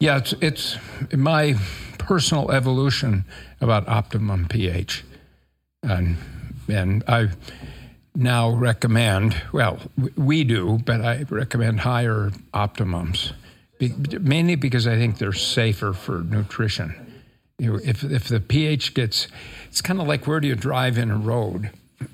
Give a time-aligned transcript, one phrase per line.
[0.00, 0.76] Yeah, it's, it's
[1.12, 1.56] my
[1.98, 3.24] personal evolution
[3.60, 5.04] about optimum pH.
[5.82, 6.16] And,
[6.68, 7.28] and I
[8.14, 9.78] now recommend, well,
[10.16, 13.32] we do, but I recommend higher optimums,
[13.80, 16.94] mainly because I think they're safer for nutrition.
[17.58, 19.26] You know, if, if the pH gets,
[19.68, 21.70] it's kind of like where do you drive in a road?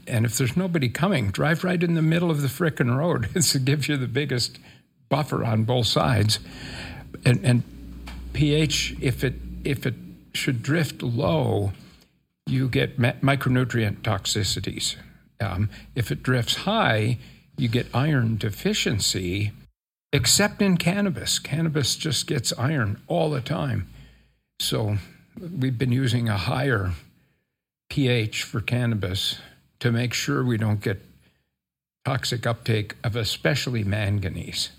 [0.07, 3.29] And if there's nobody coming, drive right in the middle of the frickin' road.
[3.35, 4.59] it gives you the biggest
[5.11, 6.39] buffer on both sides.
[7.27, 7.63] And, and
[8.35, 9.95] pH, if it if it
[10.35, 11.73] should drift low,
[12.47, 14.97] you get ma- micronutrient toxicities.
[15.41, 17.19] Um, if it drifts high,
[17.57, 19.53] you get iron deficiency,
[20.13, 21.39] except in cannabis.
[21.39, 23.89] Cannabis just gets iron all the time.
[24.61, 24.99] So
[25.39, 26.93] we've been using a higher
[27.89, 29.39] pH for cannabis
[29.81, 31.03] to make sure we don't get
[32.05, 34.71] toxic uptake of especially manganese.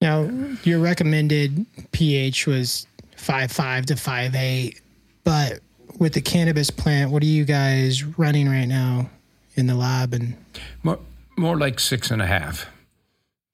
[0.00, 0.30] Now,
[0.62, 4.80] your recommended pH was five five to five eight,
[5.24, 5.60] but
[5.98, 9.10] with the cannabis plant, what are you guys running right now
[9.56, 10.14] in the lab?
[10.14, 10.36] And
[10.82, 11.00] more,
[11.36, 12.66] more like six and a half.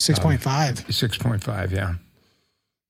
[0.00, 0.84] Six point five.
[0.84, 1.94] Um, six point five, yeah.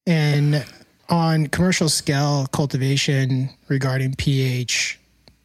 [0.06, 0.67] And
[1.09, 4.98] on commercial scale cultivation regarding pH,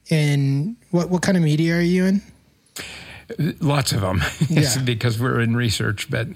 [0.09, 2.21] and what what kind of media are you in?
[3.59, 4.81] Lots of them, yeah.
[4.83, 6.27] because we're in research, but.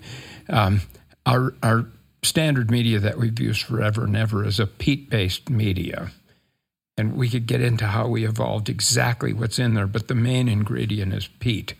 [0.50, 0.82] Um,
[1.26, 1.86] our, our
[2.24, 6.12] standard media that we've used forever and ever is a peat based media.
[6.98, 10.48] And we could get into how we evolved exactly what's in there, but the main
[10.48, 11.74] ingredient is peat,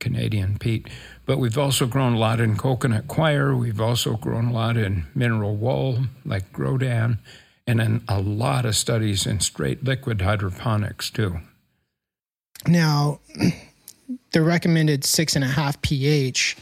[0.00, 0.88] Canadian peat.
[1.24, 3.56] But we've also grown a lot in coconut coir.
[3.56, 7.18] We've also grown a lot in mineral wool, like Grodan,
[7.66, 11.40] and then a lot of studies in straight liquid hydroponics, too.
[12.66, 13.20] Now,
[14.32, 16.56] the recommended six and a half pH,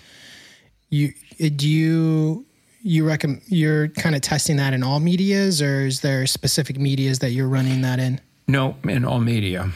[0.89, 2.45] you do you
[2.83, 7.19] you recommend you're kind of testing that in all medias, or is there specific medias
[7.21, 8.21] that you're running that in?
[8.47, 9.71] No, in all media.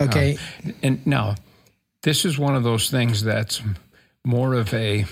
[0.00, 0.36] Okay.
[0.66, 1.36] Uh, and now,
[2.02, 3.62] this is one of those things that's
[4.24, 5.06] more of a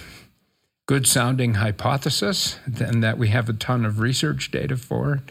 [0.86, 5.22] good sounding hypothesis than that we have a ton of research data for.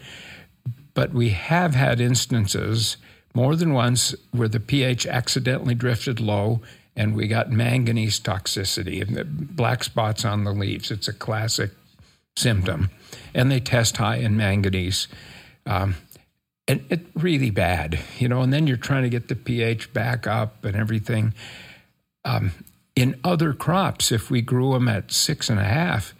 [0.94, 2.96] But we have had instances
[3.34, 6.60] more than once where the pH accidentally drifted low
[6.98, 10.90] and we got manganese toxicity and black spots on the leaves.
[10.90, 11.70] It's a classic
[12.36, 12.90] symptom,
[13.32, 15.06] and they test high in manganese.
[15.64, 15.94] Um,
[16.66, 18.42] and it's really bad, you know.
[18.42, 21.34] And then you're trying to get the pH back up and everything.
[22.24, 22.50] Um,
[22.96, 26.14] in other crops, if we grew them at six and a half,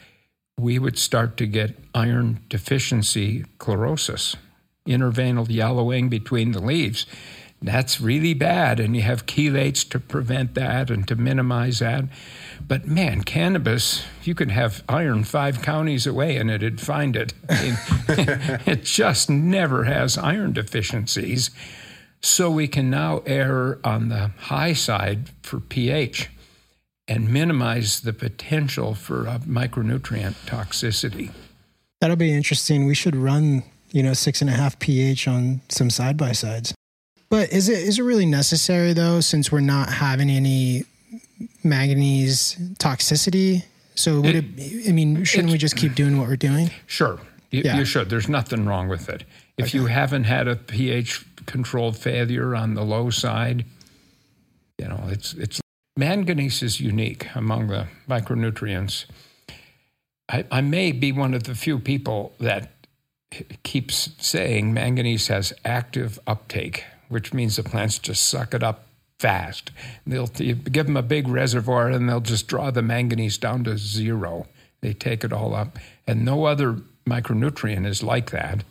[0.58, 4.36] we would start to get iron deficiency chlorosis,
[4.86, 7.04] interveinal yellowing between the leaves.
[7.60, 12.04] That's really bad, and you have chelates to prevent that and to minimize that.
[12.66, 17.34] But man, cannabis, you could have iron five counties away and it'd find it.
[17.48, 17.78] I mean,
[18.66, 21.50] it just never has iron deficiencies.
[22.20, 26.30] So we can now err on the high side for pH
[27.08, 31.30] and minimize the potential for uh, micronutrient toxicity.
[32.00, 32.86] That'll be interesting.
[32.86, 36.74] We should run, you know, six and a half pH on some side by sides.
[37.30, 40.84] But is it is it really necessary though, since we're not having any
[41.62, 43.64] manganese toxicity?
[43.94, 46.70] So would it, it I mean, shouldn't we just keep doing what we're doing?
[46.86, 47.18] Sure.
[47.50, 47.78] You, yeah.
[47.78, 48.10] you should.
[48.10, 49.24] There's nothing wrong with it.
[49.56, 49.78] If okay.
[49.78, 53.64] you haven't had a pH controlled failure on the low side,
[54.78, 55.60] you know, it's it's
[55.96, 59.06] manganese is unique among the micronutrients.
[60.30, 62.70] I, I may be one of the few people that
[63.62, 68.86] keeps saying manganese has active uptake which means the plants just suck it up
[69.18, 69.70] fast.
[70.06, 74.46] They'll give them a big reservoir and they'll just draw the manganese down to zero.
[74.80, 75.78] They take it all up.
[76.06, 78.64] And no other micronutrient is like that.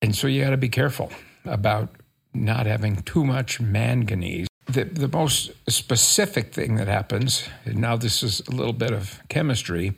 [0.00, 1.10] And so you got to be careful
[1.44, 1.90] about
[2.32, 4.48] not having too much manganese.
[4.66, 9.20] The, the most specific thing that happens, and now this is a little bit of
[9.28, 9.92] chemistry,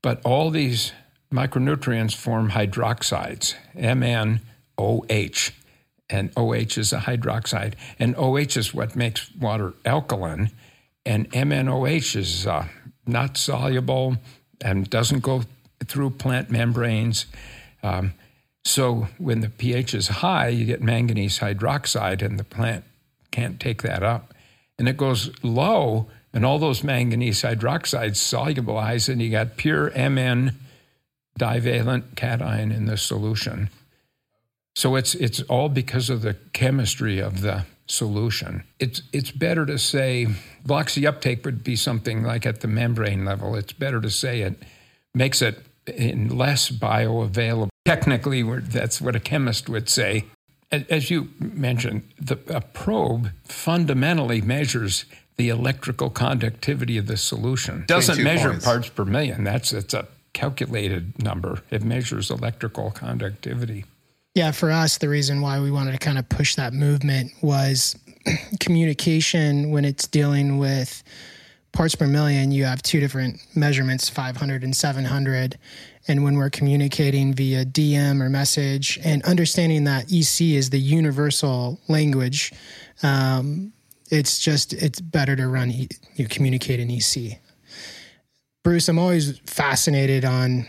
[0.00, 0.92] but all these
[1.30, 5.52] micronutrients form hydroxides, MnOH
[6.12, 10.50] and OH is a hydroxide, and OH is what makes water alkaline,
[11.06, 12.68] and MnOH is uh,
[13.06, 14.16] not soluble
[14.60, 15.42] and doesn't go
[15.86, 17.26] through plant membranes.
[17.82, 18.14] Um,
[18.64, 22.84] so when the pH is high, you get manganese hydroxide, and the plant
[23.30, 24.34] can't take that up.
[24.78, 30.52] And it goes low, and all those manganese hydroxides solubilize, and you got pure Mn
[31.36, 33.70] divalent cation in the solution.
[34.74, 38.64] So it's it's all because of the chemistry of the solution.
[38.78, 40.28] It's it's better to say
[40.64, 43.54] blocks the uptake would be something like at the membrane level.
[43.54, 44.62] It's better to say it
[45.14, 47.68] makes it in less bioavailable.
[47.84, 50.24] Technically, that's what a chemist would say.
[50.70, 55.04] As you mentioned, the, a probe fundamentally measures
[55.36, 57.84] the electrical conductivity of the solution.
[57.86, 58.64] Doesn't measure points.
[58.64, 59.44] parts per million.
[59.44, 61.62] That's it's a calculated number.
[61.70, 63.84] It measures electrical conductivity.
[64.34, 67.96] Yeah, for us, the reason why we wanted to kind of push that movement was
[68.60, 71.02] communication when it's dealing with
[71.72, 75.58] parts per million, you have two different measurements, 500 and 700.
[76.08, 81.78] And when we're communicating via DM or message and understanding that EC is the universal
[81.88, 82.52] language,
[83.02, 83.72] um,
[84.10, 85.88] it's just, it's better to run, you
[86.18, 87.38] know, communicate in EC.
[88.62, 90.66] Bruce, I'm always fascinated on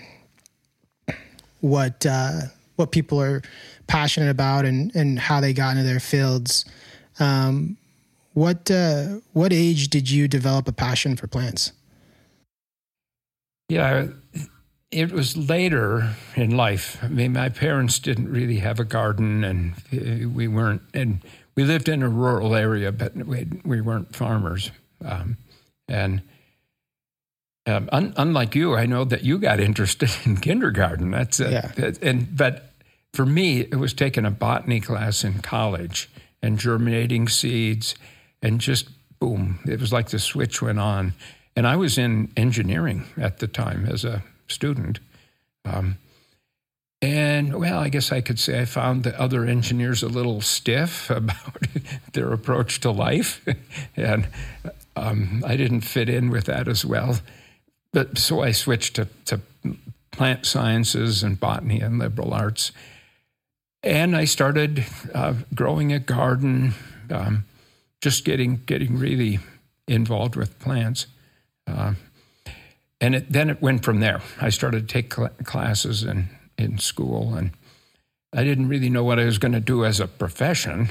[1.61, 2.41] what, uh,
[2.75, 3.41] what people are
[3.87, 6.65] passionate about and, and how they got into their fields.
[7.19, 7.77] Um,
[8.33, 11.71] what uh, what age did you develop a passion for plants?
[13.69, 14.07] Yeah,
[14.91, 16.97] it was later in life.
[17.03, 20.81] I mean, my parents didn't really have a garden, and uh, we weren't.
[20.93, 21.21] And
[21.55, 24.71] we lived in a rural area, but we we weren't farmers.
[25.05, 25.37] Um,
[25.87, 26.23] and
[27.65, 31.11] um, un, unlike you, I know that you got interested in kindergarten.
[31.11, 31.91] That's uh, yeah.
[32.01, 32.69] and but
[33.13, 36.09] for me, it was taking a botany class in college
[36.41, 37.95] and germinating seeds
[38.41, 38.89] and just
[39.19, 41.13] boom, it was like the switch went on.
[41.55, 44.99] And I was in engineering at the time as a student.
[45.63, 45.97] Um,
[47.01, 51.09] and well, I guess I could say I found the other engineers a little stiff
[51.21, 51.57] about
[52.11, 53.45] their approach to life.
[53.95, 54.27] and
[54.97, 57.19] um, I didn't fit in with that as well.
[57.93, 59.39] But so I switched to, to
[60.11, 62.71] plant sciences and botany and liberal arts.
[63.81, 66.73] And I started uh, growing a garden.
[67.09, 67.45] Um,
[68.03, 69.39] just getting getting really
[69.87, 71.07] involved with plants.
[71.65, 71.93] Uh,
[72.99, 74.21] and it, then it went from there.
[74.41, 77.51] I started to take cl- classes in, in school, and
[78.33, 80.89] I didn't really know what I was going to do as a profession.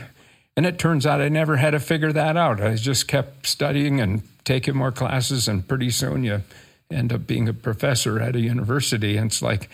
[0.56, 2.62] And it turns out I never had to figure that out.
[2.62, 6.42] I just kept studying and taking more classes, and pretty soon you
[6.92, 9.16] end up being a professor at a university.
[9.16, 9.68] And it's like,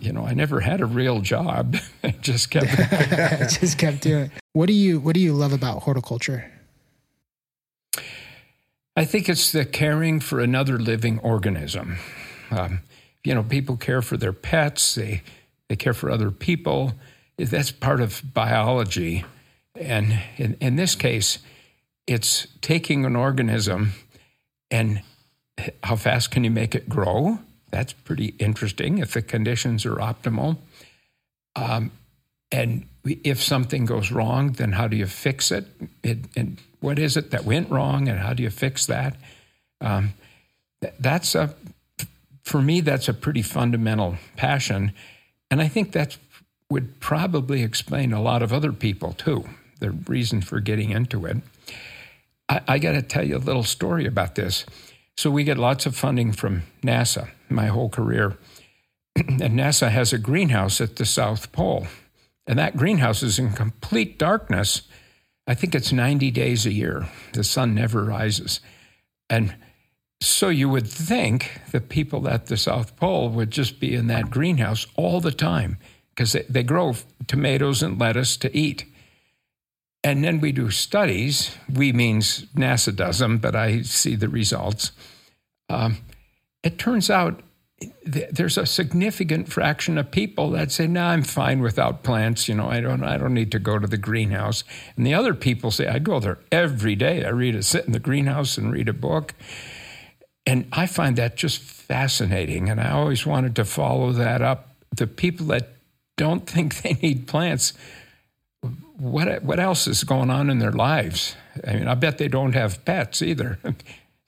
[0.00, 1.76] you know, I never had a real job.
[2.04, 2.66] I just kept
[3.60, 4.30] just kept doing.
[4.52, 6.50] What do you What do you love about horticulture?
[8.96, 11.98] I think it's the caring for another living organism.
[12.50, 12.80] Um,
[13.24, 15.22] you know, people care for their pets, they,
[15.68, 16.92] they care for other people.
[17.36, 19.24] That's part of biology.
[19.74, 21.38] And in, in this case,
[22.06, 23.92] it's taking an organism
[24.70, 25.02] and
[25.82, 27.38] how fast can you make it grow?
[27.70, 30.58] That's pretty interesting if the conditions are optimal.
[31.56, 31.92] Um,
[32.52, 35.66] and if something goes wrong, then how do you fix it?
[36.02, 39.16] it and what is it that went wrong, and how do you fix that?
[39.80, 40.14] Um,
[40.98, 41.54] that's a,
[42.42, 44.92] for me, that's a pretty fundamental passion,
[45.50, 46.16] and I think that
[46.70, 49.44] would probably explain a lot of other people too.
[49.80, 51.38] The reason for getting into it.
[52.48, 54.66] I, I got to tell you a little story about this.
[55.20, 58.38] So we get lots of funding from NASA my whole career,
[59.16, 61.88] and NASA has a greenhouse at the South Pole.
[62.46, 64.80] And that greenhouse is in complete darkness.
[65.46, 67.06] I think it's 90 days a year.
[67.34, 68.60] The sun never rises.
[69.28, 69.56] And
[70.22, 74.30] so you would think the people at the South Pole would just be in that
[74.30, 75.76] greenhouse all the time
[76.14, 76.94] because they, they, grow
[77.26, 78.86] tomatoes and lettuce to eat.
[80.02, 81.54] And then we do studies.
[81.70, 84.92] We means NASA does them, but I see the results.
[85.70, 85.98] Um,
[86.62, 87.42] it turns out
[88.04, 92.48] there's a significant fraction of people that say, "No, nah, I'm fine without plants.
[92.48, 94.64] You know, I don't, I don't need to go to the greenhouse."
[94.96, 97.24] And the other people say, "I go there every day.
[97.24, 99.34] I read a sit in the greenhouse and read a book."
[100.46, 104.74] And I find that just fascinating, and I always wanted to follow that up.
[104.94, 105.68] The people that
[106.16, 107.72] don't think they need plants,
[108.98, 111.34] what what else is going on in their lives?
[111.66, 113.58] I mean, I bet they don't have pets either.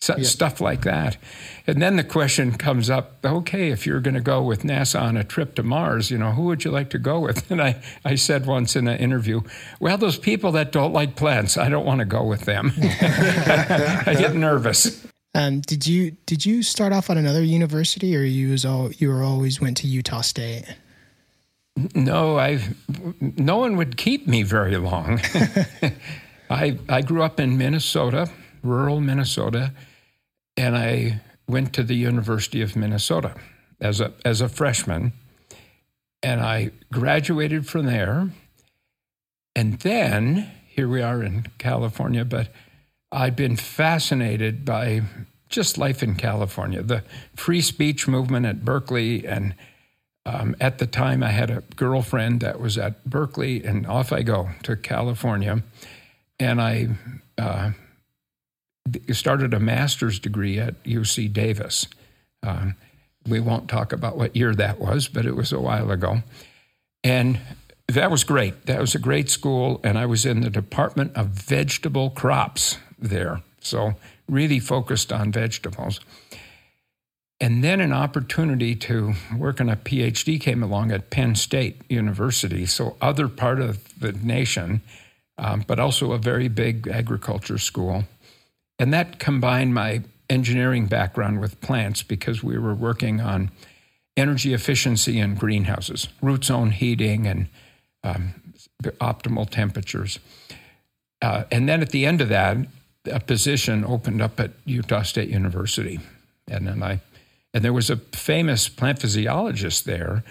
[0.02, 0.24] So, yeah.
[0.24, 1.16] Stuff like that.
[1.64, 5.16] And then the question comes up okay, if you're going to go with NASA on
[5.16, 7.48] a trip to Mars, you know, who would you like to go with?
[7.52, 9.42] And I, I said once in an interview,
[9.78, 12.72] well, those people that don't like plants, I don't want to go with them.
[12.80, 15.06] I get nervous.
[15.36, 19.08] Um, did you did you start off at another university, or you was all you
[19.08, 20.64] were always went to Utah State?
[21.94, 22.58] No, I.
[23.20, 25.20] No one would keep me very long.
[26.50, 28.30] I I grew up in Minnesota,
[28.62, 29.72] rural Minnesota,
[30.56, 33.34] and I went to the University of Minnesota
[33.80, 35.12] as a as a freshman,
[36.22, 38.30] and I graduated from there.
[39.54, 42.48] And then here we are in California, but
[43.10, 45.02] I'd been fascinated by
[45.50, 46.82] just life in California.
[46.82, 47.04] The
[47.36, 49.54] free speech movement at Berkeley, and
[50.24, 54.22] um, at the time I had a girlfriend that was at Berkeley, and off I
[54.22, 55.62] go to California,
[56.40, 56.88] and I
[57.36, 57.72] uh,
[59.12, 61.86] started a master's degree at UC Davis.
[62.42, 62.76] Um,
[63.26, 66.22] we won't talk about what year that was, but it was a while ago.
[67.04, 67.40] And
[67.88, 68.66] that was great.
[68.66, 69.80] That was a great school.
[69.84, 73.42] And I was in the Department of Vegetable Crops there.
[73.60, 73.94] So,
[74.28, 76.00] really focused on vegetables.
[77.40, 82.66] And then an opportunity to work on a PhD came along at Penn State University.
[82.66, 84.82] So, other part of the nation,
[85.38, 88.04] um, but also a very big agriculture school.
[88.82, 93.52] And that combined my engineering background with plants because we were working on
[94.16, 97.46] energy efficiency in greenhouses, root zone heating, and
[98.02, 98.34] um,
[98.82, 100.18] optimal temperatures.
[101.22, 102.56] Uh, and then at the end of that,
[103.06, 106.00] a position opened up at Utah State University,
[106.48, 107.00] and then I,
[107.54, 110.24] and there was a famous plant physiologist there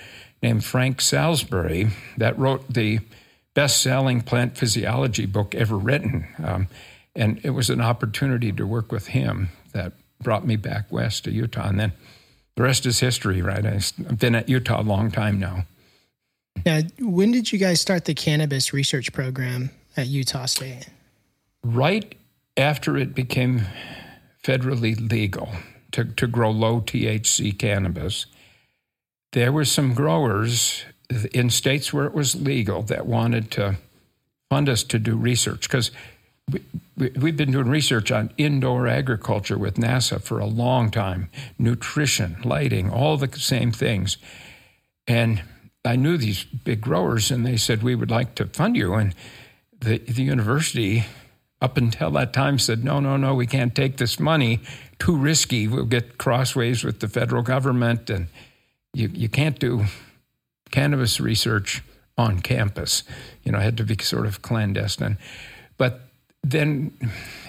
[0.44, 3.00] named Frank Salisbury that wrote the
[3.54, 6.28] best-selling plant physiology book ever written.
[6.44, 6.68] Um,
[7.16, 11.32] and it was an opportunity to work with him that brought me back west to
[11.32, 11.68] Utah.
[11.68, 11.94] And then
[12.56, 13.66] the rest is history, right?
[13.66, 15.66] I've been at Utah a long time now.
[16.66, 20.90] Now, when did you guys start the cannabis research program at Utah State?
[21.64, 22.16] Right
[22.58, 23.64] after it became
[24.44, 25.50] federally legal
[25.92, 28.26] to, to grow low THC cannabis,
[29.32, 30.84] there were some growers
[31.34, 33.78] in states where it was legal that wanted to
[34.50, 35.92] fund us to do research because
[36.50, 42.38] we, we've been doing research on indoor agriculture with NASA for a long time nutrition,
[42.44, 44.18] lighting, all the same things.
[45.08, 45.44] And
[45.84, 48.94] I knew these big growers, and they said, We would like to fund you.
[48.94, 49.16] And
[49.80, 51.06] the, the university,
[51.60, 54.60] up until that time, said, No, no, no, we can't take this money.
[55.00, 55.68] Too risky.
[55.68, 58.28] We'll get crossways with the federal government, and
[58.94, 59.86] you, you can't do
[60.70, 61.82] cannabis research
[62.18, 63.04] on campus.
[63.44, 65.18] You know, it had to be sort of clandestine.
[65.78, 66.11] But
[66.44, 66.92] then,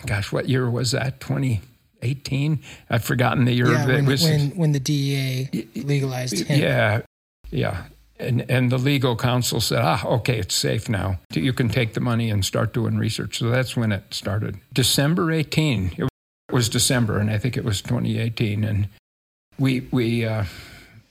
[0.06, 1.20] gosh, what year was that?
[1.20, 2.60] 2018?
[2.90, 3.72] I've forgotten the year.
[3.72, 6.60] Yeah, when, was, when, when the DEA legalized him.
[6.60, 7.02] Yeah,
[7.50, 7.84] yeah.
[8.18, 11.18] And, and the legal counsel said, ah, okay, it's safe now.
[11.32, 13.38] You can take the money and start doing research.
[13.38, 14.60] So that's when it started.
[14.72, 15.94] December 18.
[15.96, 16.08] It
[16.52, 18.62] was December, and I think it was 2018.
[18.62, 18.88] And
[19.58, 20.44] we, we, uh,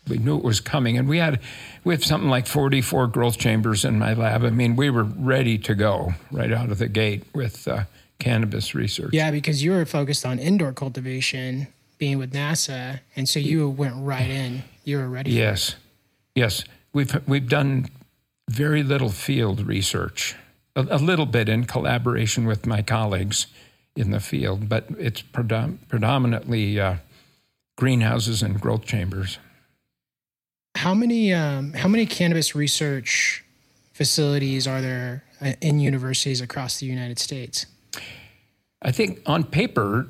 [0.08, 1.40] we knew it was coming, and we had
[1.84, 4.44] we had something like 44 growth chambers in my lab.
[4.44, 7.84] I mean, we were ready to go right out of the gate with uh,
[8.20, 9.14] cannabis research.
[9.14, 11.68] Yeah, because you were focused on indoor cultivation,
[11.98, 14.64] being with NASA, and so you went right in.
[14.84, 15.32] You were ready.
[15.32, 15.76] Yes,
[16.36, 16.64] yes.
[16.94, 17.88] We've we've done
[18.50, 20.36] very little field research,
[20.76, 23.48] a, a little bit in collaboration with my colleagues
[23.96, 26.96] in the field, but it's predom- predominantly uh,
[27.78, 29.38] greenhouses and growth chambers.
[30.76, 33.44] How many um, how many cannabis research
[33.94, 37.66] facilities are there uh, in universities across the United States?
[38.82, 40.08] I think on paper,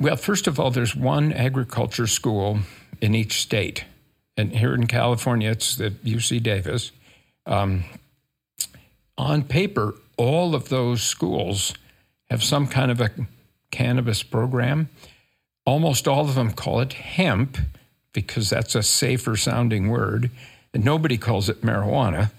[0.00, 2.60] well, first of all, there's one agriculture school
[3.00, 3.84] in each state,
[4.36, 6.92] and here in California, it's at UC Davis.
[7.44, 7.84] Um,
[9.18, 11.74] on paper, all of those schools
[12.30, 13.10] have some kind of a
[13.70, 14.88] cannabis program.
[15.64, 17.58] Almost all of them call it hemp,
[18.24, 20.30] because that's a safer sounding word.
[20.72, 22.32] And nobody calls it marijuana.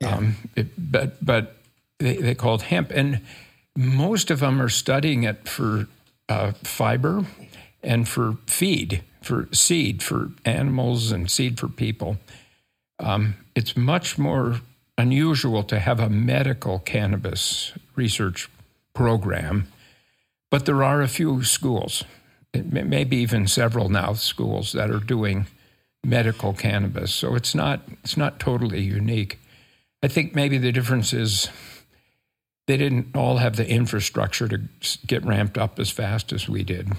[0.00, 0.16] Yeah.
[0.16, 1.56] Um, it, but but
[1.98, 2.90] they, they call it hemp.
[2.92, 3.20] And
[3.76, 5.88] most of them are studying it for
[6.28, 7.26] uh, fiber
[7.82, 12.18] and for feed, for seed for animals and seed for people.
[13.00, 14.60] Um, it's much more
[14.96, 18.48] unusual to have a medical cannabis research
[18.94, 19.66] program,
[20.50, 22.04] but there are a few schools
[22.62, 25.46] maybe even several now schools that are doing
[26.06, 27.14] medical cannabis.
[27.14, 29.38] So it's not it's not totally unique.
[30.02, 31.48] I think maybe the difference is
[32.66, 34.60] they didn't all have the infrastructure to
[35.06, 36.92] get ramped up as fast as we did.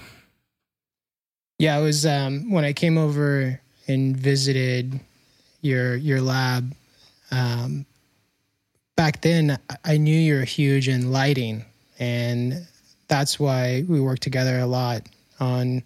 [1.58, 5.00] Yeah, it was um, when I came over and visited
[5.62, 6.74] your your lab.
[7.30, 7.86] Um,
[8.96, 11.64] back then, I knew you were huge in lighting,
[11.98, 12.66] and
[13.08, 15.02] that's why we worked together a lot
[15.40, 15.82] on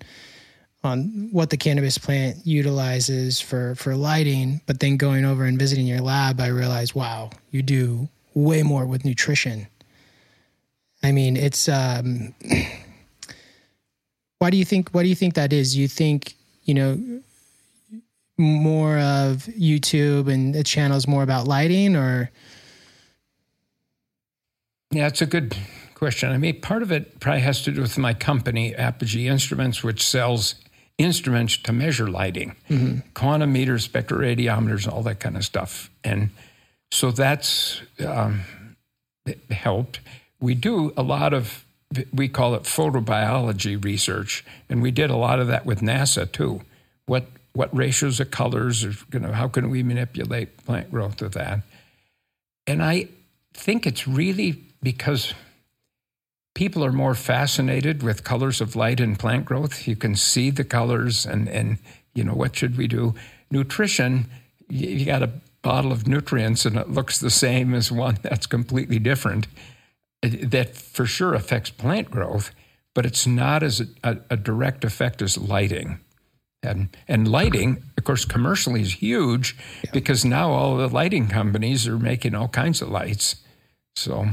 [0.85, 5.87] on what the cannabis plant utilizes for for lighting but then going over and visiting
[5.87, 9.67] your lab i realized wow you do way more with nutrition.
[11.03, 12.35] I mean it's um
[14.39, 15.77] why do you think why do you think that is?
[15.77, 17.21] You think you know
[18.39, 22.31] more of youtube and the channels more about lighting or?
[24.91, 25.57] Yeah it's a good
[26.03, 26.33] question.
[26.33, 30.05] I mean, part of it probably has to do with my company, Apogee Instruments, which
[30.05, 30.57] sells
[30.99, 33.09] instruments to measure lighting, mm-hmm.
[33.15, 35.93] quantum meters, spectroradiometers, all that kind of stuff.
[36.03, 36.31] And
[36.91, 38.41] so that's um,
[39.53, 40.01] helped.
[40.41, 41.65] We do a lot of,
[42.13, 46.63] we call it photobiology research, and we did a lot of that with NASA too.
[47.07, 51.35] What what ratios of colors, or, you know, how can we manipulate plant growth with
[51.35, 51.61] that?
[52.67, 53.07] And I
[53.55, 55.33] think it's really because
[56.55, 59.87] people are more fascinated with colors of light and plant growth.
[59.87, 61.79] You can see the colors, and and
[62.15, 63.15] you know what should we do?
[63.51, 64.27] Nutrition.
[64.69, 65.31] You got a
[65.63, 69.47] bottle of nutrients, and it looks the same as one that's completely different.
[70.23, 72.53] Uh, that for sure affects plant growth,
[72.95, 76.01] but it's not as a, a direct effect as lighting.
[76.65, 79.91] And, and lighting, of course, commercially is huge yeah.
[79.93, 83.37] because now all the lighting companies are making all kinds of lights.
[83.97, 84.29] So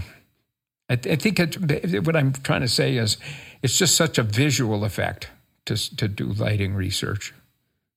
[0.90, 3.18] I, th- I think it, what I'm trying to say is
[3.62, 5.30] it's just such a visual effect
[5.66, 7.34] to, to do lighting research.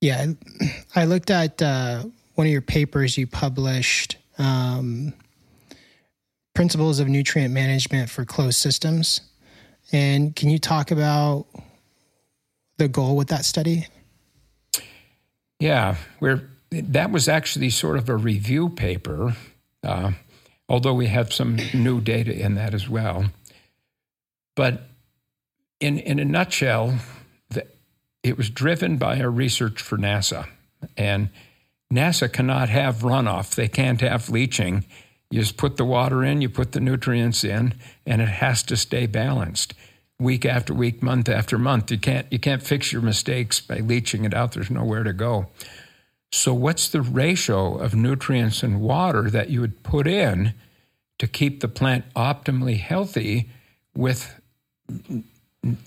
[0.00, 0.26] Yeah,
[0.94, 5.14] I looked at uh, one of your papers you published, um,
[6.54, 9.22] Principles of Nutrient Management for Closed Systems.
[9.90, 11.46] And can you talk about
[12.76, 13.87] the goal with that study?
[15.58, 19.37] Yeah, where that was actually sort of a review paper.
[19.82, 20.12] Uh,
[20.73, 23.26] although we have some new data in that as well.
[24.57, 24.88] But
[25.81, 26.99] in, in a nutshell,
[27.50, 27.67] the,
[28.23, 30.49] it was driven by our research for NASA.
[30.97, 31.29] And
[31.93, 34.87] NASA cannot have runoff, they can't have leaching.
[35.31, 37.75] You just put the water in, you put the nutrients in,
[38.07, 39.75] and it has to stay balanced
[40.19, 41.91] week after week, month after month.
[41.91, 44.52] You can't you can't fix your mistakes by leaching it out.
[44.52, 45.49] There's nowhere to go.
[46.34, 50.54] So, what's the ratio of nutrients and water that you would put in
[51.18, 53.50] to keep the plant optimally healthy
[53.94, 54.40] with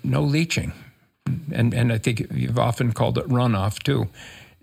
[0.04, 0.72] no leaching?
[1.52, 4.08] And, and I think you've often called it runoff too.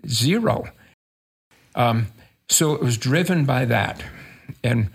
[0.07, 0.69] Zero.
[1.75, 2.07] Um,
[2.47, 4.01] so it was driven by that.
[4.63, 4.89] And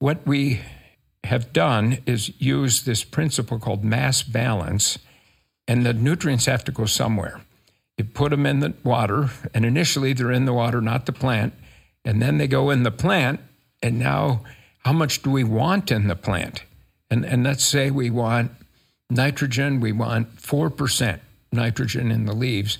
[0.00, 0.60] what we
[1.22, 4.98] have done is use this principle called mass balance,
[5.68, 7.42] and the nutrients have to go somewhere.
[7.96, 11.54] You put them in the water, and initially they're in the water, not the plant.
[12.04, 13.40] And then they go in the plant,
[13.82, 14.42] and now
[14.80, 16.62] how much do we want in the plant?
[17.10, 18.52] And, and let's say we want
[19.08, 21.20] nitrogen, we want 4%
[21.52, 22.78] nitrogen in the leaves.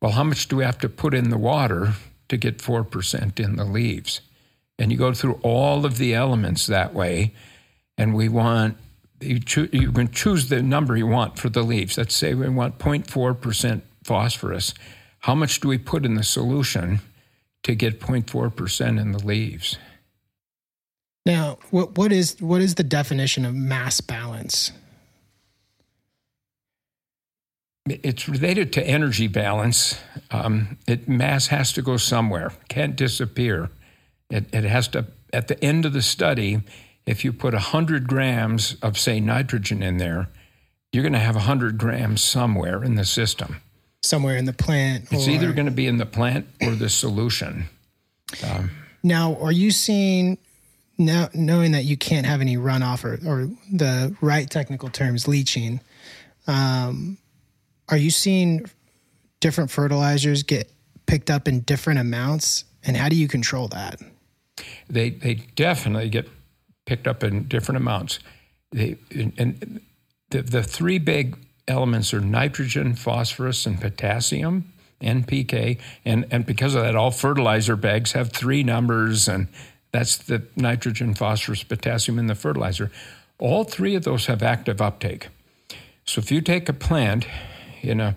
[0.00, 1.94] Well, how much do we have to put in the water
[2.28, 4.20] to get 4% in the leaves?
[4.78, 7.32] And you go through all of the elements that way,
[7.96, 8.76] and we want
[9.20, 11.96] you, cho- you can choose the number you want for the leaves.
[11.96, 14.72] Let's say we want 0.4% phosphorus.
[15.20, 17.00] How much do we put in the solution
[17.64, 19.76] to get 0.4% in the leaves?
[21.26, 24.70] Now, what, what is what is the definition of mass balance?
[27.88, 29.98] It's related to energy balance.
[30.30, 33.70] Um, it, mass has to go somewhere; can't disappear.
[34.30, 35.06] It, it has to.
[35.32, 36.60] At the end of the study,
[37.06, 40.28] if you put hundred grams of, say, nitrogen in there,
[40.92, 43.60] you're going to have hundred grams somewhere in the system
[44.06, 45.08] somewhere in the plant.
[45.10, 47.66] It's or, either going to be in the plant or the solution.
[48.44, 48.70] Um,
[49.02, 50.38] now, are you seeing
[50.98, 55.80] now knowing that you can't have any runoff or, or the right technical terms leaching?
[56.46, 57.18] Um,
[57.88, 58.66] are you seeing
[59.40, 60.72] different fertilizers get
[61.06, 64.00] picked up in different amounts, and how do you control that?
[64.88, 66.28] They they definitely get
[66.84, 68.18] picked up in different amounts.
[68.72, 69.80] They and
[70.30, 71.36] the the three big
[71.68, 75.78] elements are nitrogen, phosphorus, and potassium, NPK.
[76.04, 79.48] And, and because of that, all fertilizer bags have three numbers, and
[79.92, 82.90] that's the nitrogen, phosphorus, potassium in the fertilizer.
[83.38, 85.28] All three of those have active uptake.
[86.04, 87.26] So if you take a plant
[87.82, 88.16] in a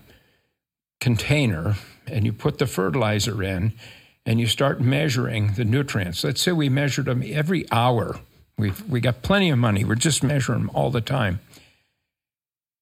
[1.02, 1.76] container
[2.08, 3.74] and you put the fertilizer in
[4.26, 8.20] and you start measuring the nutrients, let's say we measured them every hour.
[8.58, 9.84] We've we got plenty of money.
[9.84, 11.40] We're just measuring them all the time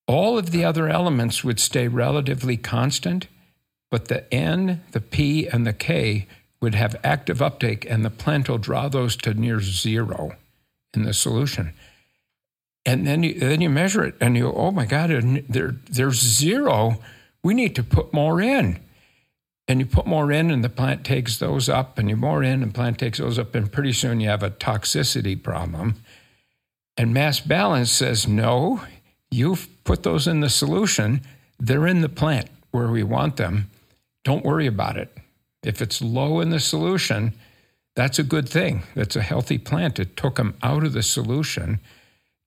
[0.08, 3.28] all of the other elements would stay relatively constant,
[3.92, 6.28] but the N, the P, and the K
[6.62, 10.36] would have active uptake, and the plant will draw those to near zero
[10.94, 11.74] in the solution.
[12.86, 15.10] And then you, then you measure it, and you, oh my God,
[15.50, 17.00] there, there's zero.
[17.44, 18.80] We need to put more in.
[19.68, 22.64] And you put more in, and the plant takes those up, and you more in,
[22.64, 25.96] and plant takes those up, and pretty soon you have a toxicity problem.
[26.96, 28.82] And mass balance says, no,
[29.32, 31.22] You've put those in the solution,
[31.60, 33.70] they're in the plant where we want them.
[34.24, 35.16] Don't worry about it.
[35.64, 37.34] If it's low in the solution,
[37.96, 38.84] that's a good thing.
[38.96, 40.00] That's a healthy plant.
[40.00, 41.80] It took them out of the solution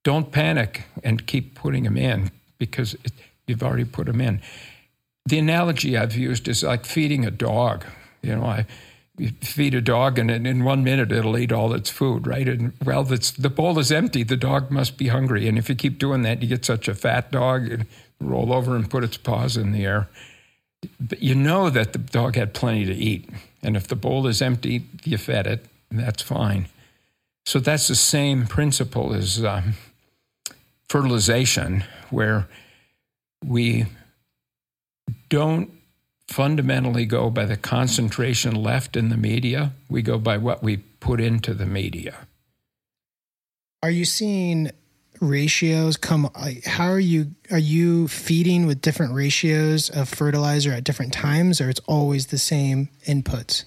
[0.02, 3.12] don't panic and keep putting them in because it,
[3.46, 4.40] you've already put them in.
[5.26, 7.84] The analogy I've used is like feeding a dog.
[8.22, 8.66] You know, I
[9.20, 12.48] you feed a dog and in one minute it'll eat all its food, right?
[12.48, 14.22] And well, the bowl is empty.
[14.22, 15.46] The dog must be hungry.
[15.46, 17.86] And if you keep doing that, you get such a fat dog and
[18.18, 20.08] roll over and put its paws in the air.
[20.98, 23.28] But you know that the dog had plenty to eat.
[23.62, 26.68] And if the bowl is empty, you fed it, that's fine.
[27.44, 29.74] So that's the same principle as um,
[30.88, 32.48] fertilization, where
[33.44, 33.84] we
[35.28, 35.70] don't
[36.30, 39.72] fundamentally go by the concentration left in the media.
[39.88, 42.14] We go by what we put into the media.
[43.82, 44.70] Are you seeing
[45.20, 46.30] ratios come
[46.64, 51.68] how are you are you feeding with different ratios of fertilizer at different times or
[51.68, 53.64] it's always the same inputs?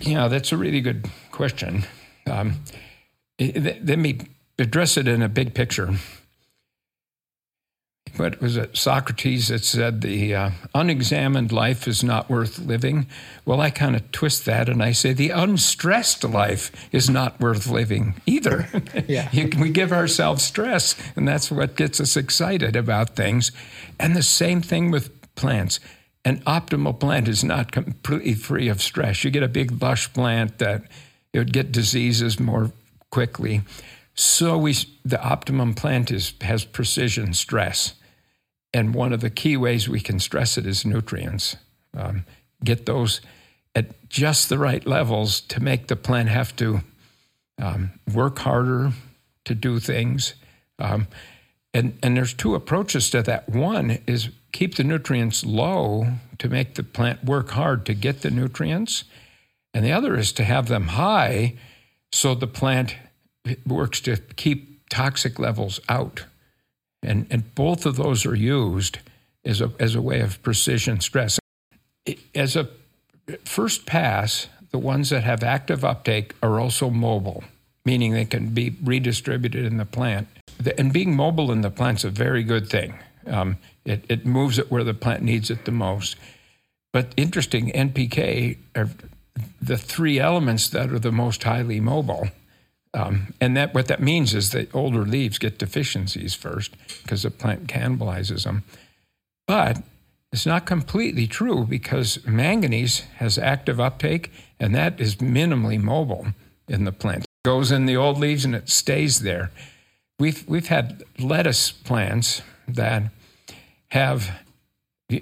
[0.00, 1.84] Yeah, that's a really good question.
[2.26, 2.64] Um,
[3.38, 4.18] let me
[4.58, 5.94] address it in a big picture
[8.16, 13.06] what was it, Socrates that said the uh, unexamined life is not worth living?
[13.44, 17.66] Well, I kind of twist that and I say the unstressed life is not worth
[17.66, 18.68] living either.
[19.08, 19.28] Yeah.
[19.32, 23.52] we give ourselves stress, and that's what gets us excited about things.
[24.00, 25.78] And the same thing with plants.
[26.24, 29.22] An optimal plant is not completely free of stress.
[29.22, 30.84] You get a big, lush plant that
[31.32, 32.72] it would get diseases more
[33.10, 33.62] quickly.
[34.16, 34.74] So we,
[35.04, 37.94] the optimum plant is, has precision stress.
[38.72, 41.56] And one of the key ways we can stress it is nutrients.
[41.94, 42.24] Um,
[42.64, 43.20] get those
[43.74, 46.80] at just the right levels to make the plant have to
[47.58, 48.92] um, work harder
[49.44, 50.34] to do things.
[50.78, 51.06] Um,
[51.72, 53.48] and, and there's two approaches to that.
[53.48, 56.06] One is keep the nutrients low
[56.38, 59.04] to make the plant work hard to get the nutrients.
[59.74, 61.54] And the other is to have them high
[62.12, 62.96] so the plant
[63.66, 66.24] works to keep toxic levels out.
[67.02, 68.98] And, and both of those are used
[69.44, 71.38] as a, as a way of precision stress.
[72.34, 72.68] As a
[73.44, 77.44] first pass, the ones that have active uptake are also mobile,
[77.84, 80.28] meaning they can be redistributed in the plant.
[80.78, 82.98] And being mobile in the plant is a very good thing.
[83.26, 86.16] Um, it, it moves it where the plant needs it the most.
[86.92, 88.88] But interesting, NPK are
[89.60, 92.28] the three elements that are the most highly mobile.
[92.96, 97.30] Um, and that what that means is that older leaves get deficiencies first because the
[97.30, 98.64] plant cannibalizes them.
[99.46, 99.82] But
[100.32, 106.28] it's not completely true because manganese has active uptake and that is minimally mobile
[106.68, 107.24] in the plant.
[107.24, 109.50] It goes in the old leaves and it stays there.
[110.18, 113.10] We've we've had lettuce plants that
[113.88, 114.40] have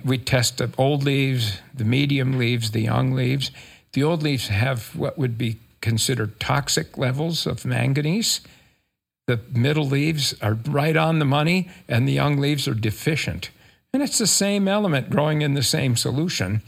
[0.05, 3.51] we test the old leaves, the medium leaves, the young leaves.
[3.93, 8.41] The old leaves have what would be considered toxic levels of manganese.
[9.27, 13.51] The middle leaves are right on the money, and the young leaves are deficient.
[13.93, 16.63] And it's the same element growing in the same solution,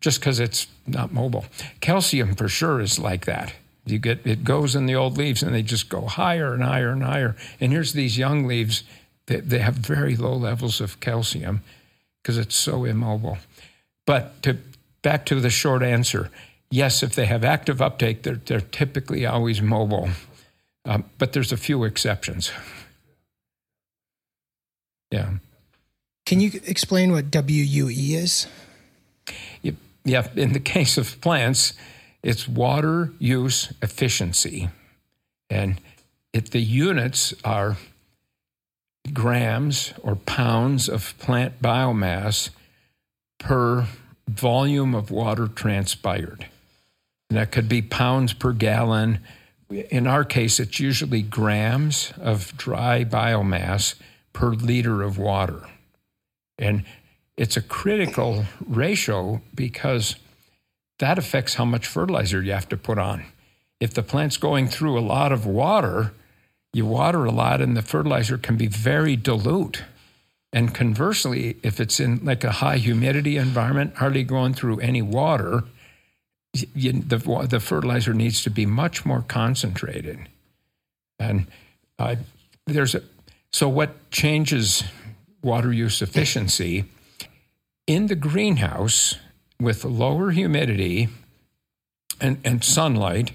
[0.00, 1.44] just because it's not mobile.
[1.82, 3.52] Calcium, for sure, is like that.
[3.84, 6.92] You get it goes in the old leaves, and they just go higher and higher
[6.92, 7.36] and higher.
[7.60, 8.84] And here's these young leaves;
[9.26, 11.62] they, they have very low levels of calcium
[12.22, 13.36] because it's so immobile.
[14.06, 14.56] But to
[15.02, 16.30] back to the short answer,
[16.72, 20.08] yes, if they have active uptake, they're, they're typically always mobile.
[20.84, 22.50] Um, but there's a few exceptions.
[25.12, 25.34] Yeah.
[26.26, 28.46] Can you explain what WUE is?
[30.04, 31.74] Yeah, in the case of plants,
[32.24, 34.68] it's water use efficiency.
[35.48, 35.80] And
[36.32, 37.76] it, the units are
[39.12, 42.50] grams or pounds of plant biomass
[43.38, 43.86] per
[44.26, 46.46] volume of water transpired.
[47.32, 49.20] And that could be pounds per gallon.
[49.70, 53.94] In our case, it's usually grams of dry biomass
[54.34, 55.66] per liter of water.
[56.58, 56.84] And
[57.38, 60.16] it's a critical ratio because
[60.98, 63.24] that affects how much fertilizer you have to put on.
[63.80, 66.12] If the plant's going through a lot of water,
[66.74, 69.84] you water a lot and the fertilizer can be very dilute.
[70.52, 75.64] And conversely, if it's in like a high humidity environment, hardly going through any water,
[76.52, 80.28] you, the, the fertilizer needs to be much more concentrated.
[81.18, 81.46] And
[81.98, 82.16] uh,
[82.66, 83.02] there's a,
[83.52, 84.84] so what changes
[85.42, 86.84] water use efficiency
[87.86, 89.16] in the greenhouse
[89.60, 91.08] with lower humidity
[92.20, 93.32] and, and sunlight,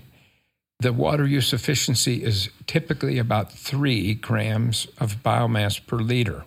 [0.79, 6.45] the water use efficiency is typically about three grams of biomass per liter.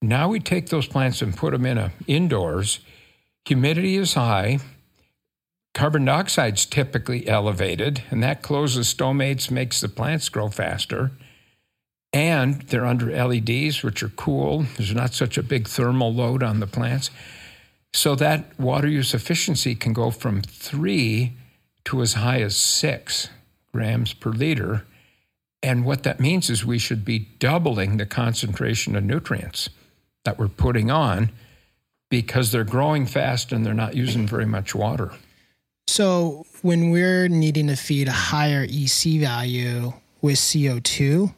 [0.00, 2.80] Now we take those plants and put them in a indoors.
[3.46, 4.60] Humidity is high,
[5.74, 11.10] Carbon dioxide is typically elevated, and that closes stomates, makes the plants grow faster.
[12.12, 14.66] And they're under LEDs, which are cool.
[14.76, 17.10] There's not such a big thermal load on the plants.
[17.92, 21.32] So that water use efficiency can go from three
[21.86, 23.28] to as high as six
[23.72, 24.84] grams per liter.
[25.60, 29.70] And what that means is we should be doubling the concentration of nutrients
[30.24, 31.30] that we're putting on
[32.10, 35.10] because they're growing fast and they're not using very much water.
[35.86, 41.34] So when we're needing to feed a higher EC value with CO2,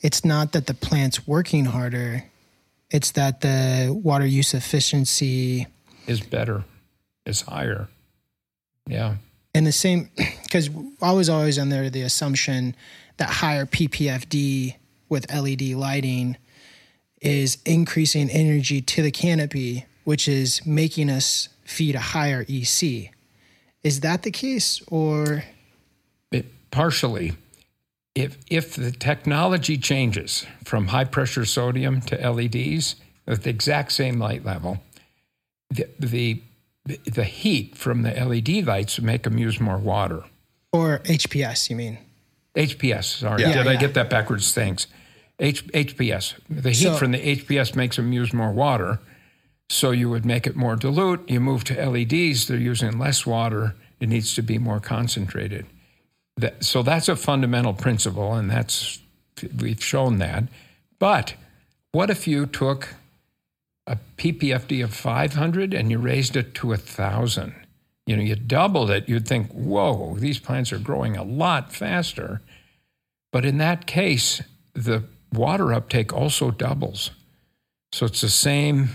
[0.00, 2.24] it's not that the plant's working harder,
[2.90, 5.66] it's that the water use efficiency
[6.06, 6.64] is better,
[7.24, 7.88] is higher.
[8.86, 9.16] Yeah.
[9.54, 10.10] And the same,
[10.42, 10.68] because
[11.00, 12.74] I was always under the assumption
[13.18, 14.74] that higher PPFD
[15.08, 16.36] with LED lighting
[17.20, 23.13] is increasing energy to the canopy, which is making us feed a higher EC.
[23.84, 25.44] Is that the case or?
[26.32, 27.34] It, partially.
[28.14, 34.18] If, if the technology changes from high pressure sodium to LEDs at the exact same
[34.18, 34.82] light level,
[35.68, 36.40] the, the,
[37.04, 40.24] the heat from the LED lights make them use more water.
[40.72, 41.98] Or HPS, you mean?
[42.54, 43.42] HPS, sorry.
[43.42, 43.52] Yeah.
[43.52, 43.72] Did yeah.
[43.72, 44.54] I get that backwards?
[44.54, 44.86] Thanks.
[45.38, 46.34] H, HPS.
[46.48, 49.00] The heat so, from the HPS makes them use more water.
[49.70, 51.28] So you would make it more dilute.
[51.28, 53.74] You move to LEDs, they're using less water.
[54.00, 55.66] It needs to be more concentrated.
[56.36, 59.00] That, so that's a fundamental principle, and that's
[59.60, 60.44] we've shown that.
[60.98, 61.34] But
[61.92, 62.94] what if you took
[63.86, 67.54] a PPFD of 500 and you raised it to 1,000?
[68.06, 72.42] You know, you doubled it, you'd think, whoa, these plants are growing a lot faster.
[73.32, 74.42] But in that case,
[74.74, 77.10] the water uptake also doubles.
[77.92, 78.90] So it's the same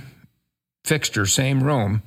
[0.89, 2.01] fixture, same room.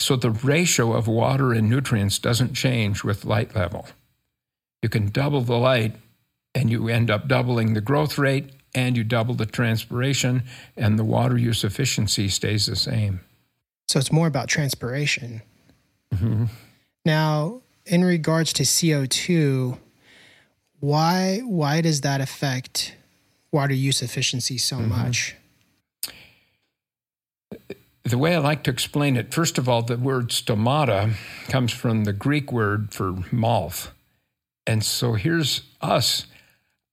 [0.00, 3.86] So the ratio of water and nutrients doesn't change with light level.
[4.82, 5.94] You can double the light
[6.52, 10.42] and you end up doubling the growth rate and you double the transpiration
[10.76, 13.20] and the water use efficiency stays the same.
[13.86, 15.42] So it's more about transpiration.
[16.12, 16.46] Mm-hmm.
[17.04, 19.78] Now, in regards to CO2,
[20.80, 22.96] why why does that affect
[23.52, 24.88] water use efficiency so mm-hmm.
[24.88, 25.36] much?
[28.06, 31.14] The way I like to explain it, first of all, the word stomata
[31.48, 33.90] comes from the Greek word for mouth.
[34.64, 36.28] And so here's us.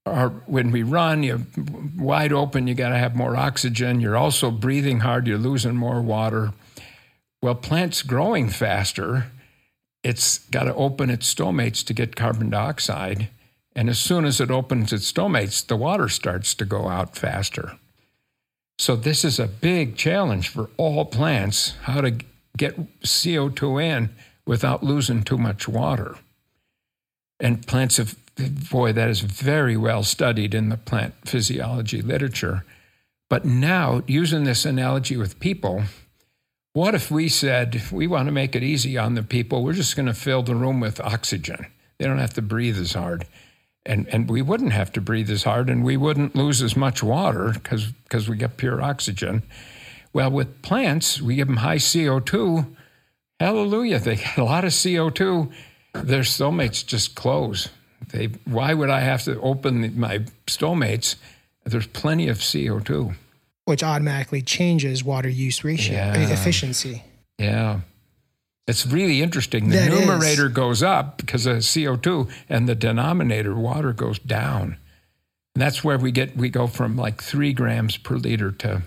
[0.06, 1.42] Our, when we run, you're
[1.96, 4.00] wide open, you got to have more oxygen.
[4.00, 6.52] You're also breathing hard, you're losing more water.
[7.40, 9.30] Well, plants growing faster,
[10.02, 13.28] it's got to open its stomates to get carbon dioxide.
[13.76, 17.78] And as soon as it opens its stomates, the water starts to go out faster.
[18.78, 22.16] So, this is a big challenge for all plants how to
[22.56, 24.10] get CO2 in
[24.46, 26.16] without losing too much water.
[27.38, 28.16] And plants have,
[28.70, 32.64] boy, that is very well studied in the plant physiology literature.
[33.30, 35.84] But now, using this analogy with people,
[36.72, 39.62] what if we said, we want to make it easy on the people?
[39.62, 41.66] We're just going to fill the room with oxygen.
[41.98, 43.26] They don't have to breathe as hard
[43.86, 47.02] and and we wouldn't have to breathe as hard and we wouldn't lose as much
[47.02, 49.42] water because because we get pure oxygen.
[50.12, 52.66] Well with plants we give them high co2
[53.40, 53.98] hallelujah.
[53.98, 55.52] They get a lot of co2
[55.92, 57.68] their stomates just close.
[58.08, 61.16] They why would i have to open my stomates
[61.64, 63.16] there's plenty of co2
[63.64, 66.30] which automatically changes water use ratio yeah.
[66.30, 67.02] efficiency.
[67.38, 67.80] Yeah
[68.66, 69.68] it's really interesting.
[69.68, 70.52] The that numerator is.
[70.52, 74.76] goes up because of CO2, and the denominator, water, goes down.
[75.54, 78.82] And that's where we get we go from like three grams per liter to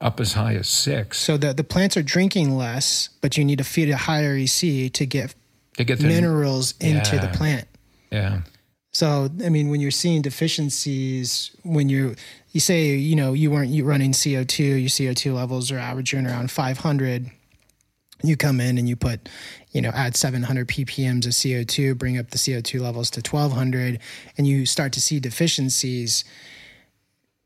[0.00, 1.18] up as high as six.
[1.18, 4.92] So the, the plants are drinking less, but you need to feed a higher EC
[4.92, 5.34] to get
[5.76, 7.68] to get the, minerals into yeah, the plant.
[8.10, 8.40] Yeah.
[8.92, 12.14] So I mean, when you're seeing deficiencies, when you
[12.52, 16.50] you say you know you weren't you running CO2, your CO2 levels are averaging around
[16.50, 17.30] 500
[18.22, 19.28] you come in and you put
[19.72, 24.00] you know add 700 ppms of co2 bring up the co2 levels to 1200
[24.36, 26.24] and you start to see deficiencies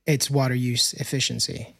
[0.05, 1.75] it's water use efficiency.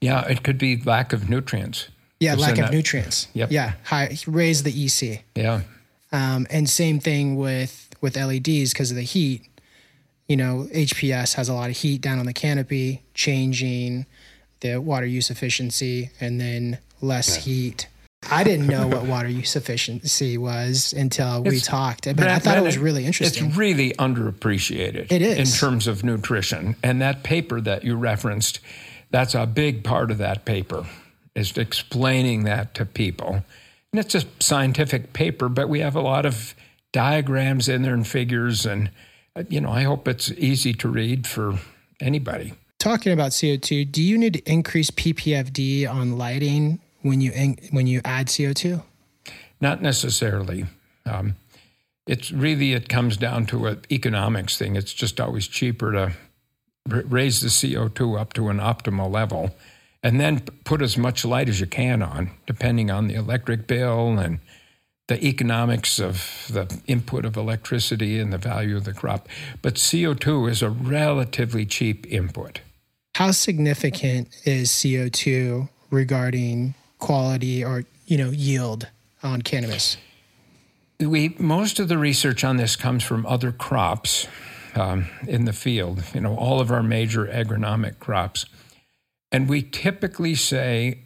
[0.00, 1.88] Yeah it could be lack of nutrients.
[2.18, 3.28] Yeah lack of nutrients.
[3.34, 3.50] Yep.
[3.50, 5.62] yeah high, raise the ec yeah.
[6.12, 9.46] Um, and same thing with with leds because of the heat.
[10.26, 14.06] You know hps has a lot of heat down on the canopy changing
[14.60, 17.42] the water use efficiency and then less yeah.
[17.42, 17.88] heat
[18.28, 22.62] I didn't know what water use efficiency was until we talked, but I thought it
[22.62, 23.48] was really interesting.
[23.48, 25.10] It's really underappreciated.
[25.10, 28.60] It is in terms of nutrition, and that paper that you referenced,
[29.10, 30.86] that's a big part of that paper,
[31.34, 33.42] is explaining that to people.
[33.92, 36.54] And it's a scientific paper, but we have a lot of
[36.92, 38.90] diagrams in there and figures, and
[39.34, 41.58] uh, you know, I hope it's easy to read for
[42.00, 42.52] anybody.
[42.78, 47.32] Talking about CO2, do you need to increase PPFD on lighting when you
[47.70, 48.82] when you add CO2?
[49.60, 50.66] Not necessarily.
[51.06, 51.36] Um,
[52.06, 54.76] it's really it comes down to an economics thing.
[54.76, 56.12] It's just always cheaper to
[56.90, 59.54] r- raise the CO2 up to an optimal level,
[60.02, 64.18] and then put as much light as you can on, depending on the electric bill
[64.18, 64.40] and
[65.08, 69.28] the economics of the input of electricity and the value of the crop.
[69.60, 72.60] But CO2 is a relatively cheap input.
[73.16, 78.88] How significant is CO2 regarding quality or you know yield
[79.22, 79.96] on cannabis?
[80.98, 84.28] We most of the research on this comes from other crops
[84.74, 86.04] um, in the field.
[86.14, 88.46] You know, all of our major agronomic crops,
[89.32, 91.00] and we typically say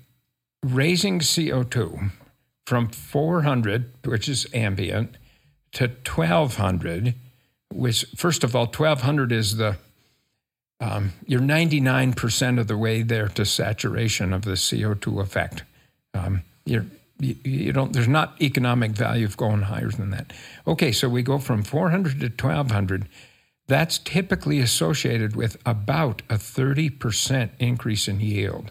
[0.63, 1.99] raising CO two
[2.67, 5.17] from 400, which is ambient,
[5.73, 7.15] to 1200,
[7.71, 9.77] which first of all, 1200 is the
[10.81, 15.63] um, you're 99% of the way there to saturation of the CO2 effect.
[16.15, 16.87] Um, you're
[17.19, 20.33] you, you, don't there's not economic value of going higher than that
[20.67, 23.09] okay so we go from 400 to 1200
[23.67, 28.71] that's typically associated with about a 30% increase in yield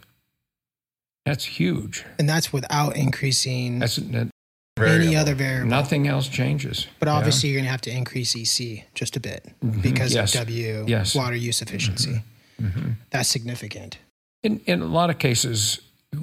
[1.26, 4.30] that's huge and that's without increasing that's any
[4.78, 5.18] variable.
[5.18, 7.54] other variable nothing else changes but obviously yeah.
[7.54, 9.82] you're going to have to increase ec just a bit mm-hmm.
[9.82, 10.36] because yes.
[10.36, 11.16] of w yes.
[11.16, 12.22] water use efficiency
[12.62, 12.68] mm-hmm.
[12.68, 12.92] Mm-hmm.
[13.10, 14.00] that's significant
[14.44, 15.80] in, in a lot of cases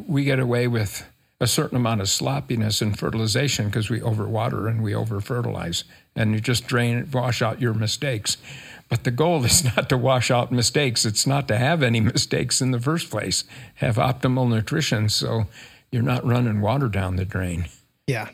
[0.06, 1.04] we get away with
[1.40, 6.40] a certain amount of sloppiness in fertilization because we overwater and we overfertilize and you
[6.40, 8.36] just drain wash out your mistakes.
[8.90, 11.06] But the goal is not to wash out mistakes.
[11.06, 13.44] It's not to have any mistakes in the first place.
[13.76, 15.46] Have optimal nutrition so
[15.90, 17.66] you're not running water down the drain.
[18.06, 18.28] Yeah.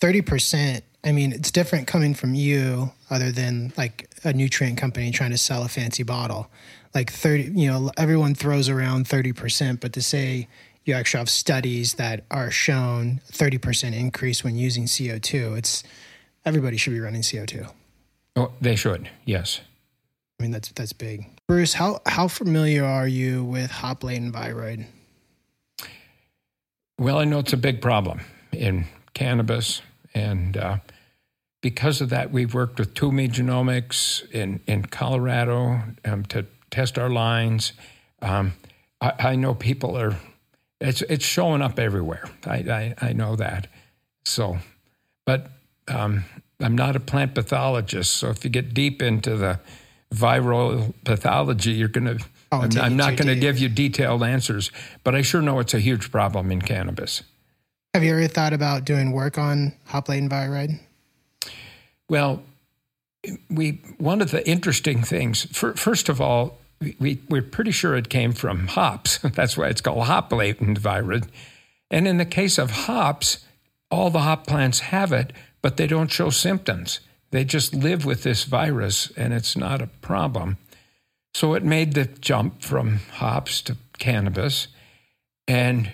[0.00, 5.30] 30% i mean it's different coming from you other than like a nutrient company trying
[5.30, 6.50] to sell a fancy bottle.
[6.94, 10.46] Like 30 you know everyone throws around 30% but to say
[10.88, 15.58] you actually have studies that are shown 30% increase when using CO2.
[15.58, 15.84] It's
[16.46, 17.70] everybody should be running CO2.
[18.34, 19.10] Oh, they should.
[19.26, 19.60] Yes.
[20.40, 21.26] I mean that's that's big.
[21.46, 24.86] Bruce, how how familiar are you with hop latent viroid?
[26.98, 28.20] Well, I know it's a big problem
[28.52, 29.82] in cannabis,
[30.14, 30.76] and uh,
[31.60, 37.10] because of that, we've worked with Tumi Genomics in in Colorado um, to test our
[37.10, 37.72] lines.
[38.22, 38.52] Um,
[39.00, 40.16] I, I know people are
[40.80, 42.28] it's it's showing up everywhere.
[42.46, 43.66] I I, I know that.
[44.24, 44.58] So,
[45.24, 45.50] but
[45.88, 46.24] um,
[46.60, 48.16] I'm not a plant pathologist.
[48.16, 49.60] So if you get deep into the
[50.14, 52.24] viral pathology, you're going to.
[52.50, 54.70] Oh, I'm, I'm not going to give you detailed answers,
[55.04, 57.22] but I sure know it's a huge problem in cannabis.
[57.94, 60.78] Have you ever thought about doing work on hop latent viroid?
[62.08, 62.42] Well,
[63.50, 65.46] we one of the interesting things.
[65.56, 69.18] For, first of all, we, we're pretty sure it came from hops.
[69.22, 71.24] That's why it's called hop latent virus.
[71.90, 73.44] And in the case of hops,
[73.90, 77.00] all the hop plants have it, but they don't show symptoms.
[77.30, 80.58] They just live with this virus and it's not a problem.
[81.34, 84.68] So it made the jump from hops to cannabis.
[85.46, 85.92] And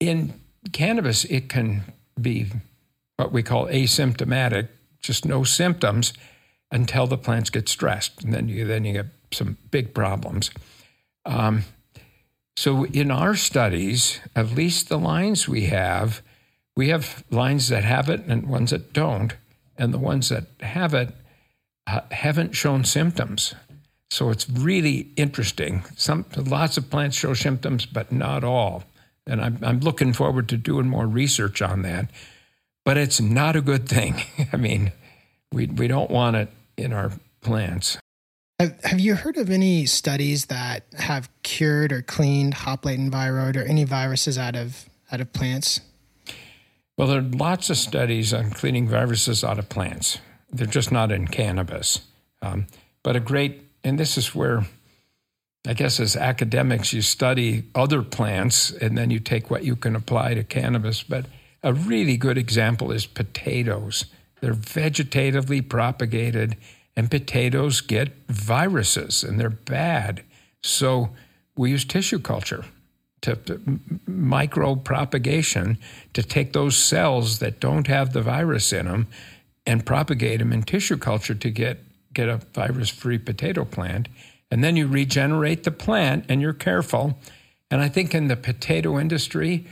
[0.00, 0.40] in
[0.72, 2.46] cannabis, it can be
[3.16, 4.68] what we call asymptomatic,
[5.00, 6.12] just no symptoms
[6.70, 8.22] until the plants get stressed.
[8.22, 10.50] And then you, then you get some big problems.
[11.24, 11.64] Um,
[12.56, 16.22] so in our studies, at least the lines we have,
[16.76, 19.34] we have lines that have it and ones that don't,
[19.76, 21.10] and the ones that have it
[21.86, 23.54] uh, haven't shown symptoms.
[24.10, 25.84] So it's really interesting.
[25.96, 28.84] Some lots of plants show symptoms, but not all.
[29.26, 32.10] And I'm, I'm looking forward to doing more research on that.
[32.84, 34.22] But it's not a good thing.
[34.52, 34.92] I mean,
[35.52, 37.12] we we don't want it in our
[37.42, 37.98] plants.
[38.58, 43.62] Have, have you heard of any studies that have cured or cleaned hop viroid or
[43.62, 45.80] any viruses out of out of plants?
[46.96, 50.18] Well, there are lots of studies on cleaning viruses out of plants.
[50.50, 52.00] They're just not in cannabis.
[52.42, 52.66] Um,
[53.04, 54.66] but a great, and this is where
[55.64, 59.94] I guess as academics, you study other plants and then you take what you can
[59.94, 61.04] apply to cannabis.
[61.04, 61.26] But
[61.62, 64.06] a really good example is potatoes.
[64.40, 66.56] They're vegetatively propagated
[66.98, 70.24] and potatoes get viruses and they're bad.
[70.64, 71.10] So
[71.56, 72.64] we use tissue culture
[73.20, 73.38] to,
[74.08, 75.78] micro propagation
[76.14, 79.06] to take those cells that don't have the virus in them
[79.64, 81.78] and propagate them in tissue culture to get
[82.14, 84.08] get a virus free potato plant
[84.50, 87.18] and then you regenerate the plant and you're careful
[87.70, 89.66] and i think in the potato industry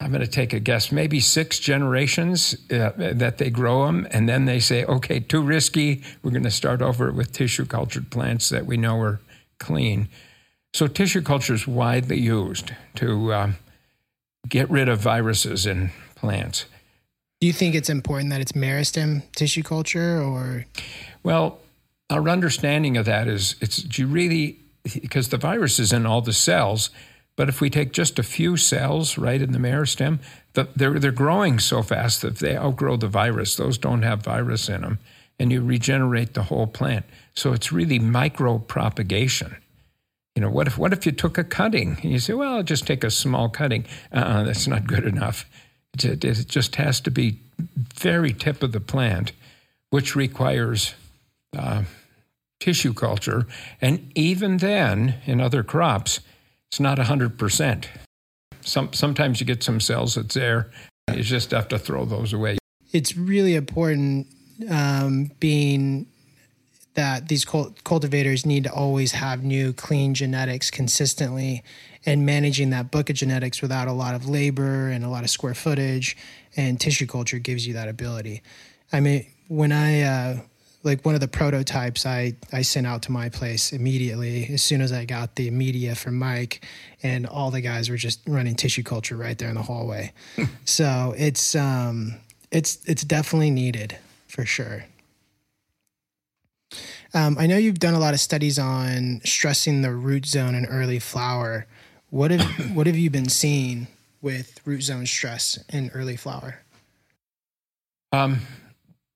[0.00, 4.28] I'm going to take a guess, maybe six generations uh, that they grow them, and
[4.28, 6.02] then they say, okay, too risky.
[6.22, 9.20] We're going to start over with tissue cultured plants that we know are
[9.58, 10.08] clean.
[10.74, 13.56] So, tissue culture is widely used to um,
[14.46, 16.66] get rid of viruses in plants.
[17.40, 20.66] Do you think it's important that it's meristem tissue culture or?
[21.22, 21.60] Well,
[22.10, 26.20] our understanding of that is it's do you really because the virus is in all
[26.20, 26.90] the cells
[27.36, 30.18] but if we take just a few cells right in the meristem,
[30.54, 33.56] the, they're, they're growing so fast that they outgrow the virus.
[33.56, 34.98] Those don't have virus in them,
[35.38, 37.04] and you regenerate the whole plant.
[37.34, 39.56] So it's really micro propagation.
[40.34, 42.62] You know, what if what if you took a cutting and you say, well, I'll
[42.62, 43.86] just take a small cutting?
[44.12, 45.46] Uh-uh, that's not good enough.
[45.94, 47.40] It, it just has to be
[47.94, 49.32] very tip of the plant,
[49.88, 50.94] which requires
[51.56, 51.84] uh,
[52.60, 53.46] tissue culture.
[53.80, 56.20] And even then, in other crops,
[56.70, 57.86] it's not 100%.
[58.60, 60.70] Some, sometimes you get some cells that's there.
[61.12, 62.58] You just have to throw those away.
[62.92, 64.26] It's really important
[64.70, 66.06] um, being
[66.94, 71.62] that these cultivators need to always have new clean genetics consistently
[72.06, 75.30] and managing that book of genetics without a lot of labor and a lot of
[75.30, 76.16] square footage
[76.56, 78.42] and tissue culture gives you that ability
[78.92, 80.36] i mean when i uh,
[80.86, 84.80] like one of the prototypes I, I sent out to my place immediately as soon
[84.80, 86.64] as I got the media from Mike
[87.02, 90.12] and all the guys were just running tissue culture right there in the hallway.
[90.64, 92.14] so it's um
[92.52, 94.84] it's it's definitely needed for sure.
[97.12, 100.66] Um, I know you've done a lot of studies on stressing the root zone in
[100.66, 101.66] early flower.
[102.10, 103.88] What have what have you been seeing
[104.22, 106.60] with root zone stress in early flower?
[108.12, 108.40] Um,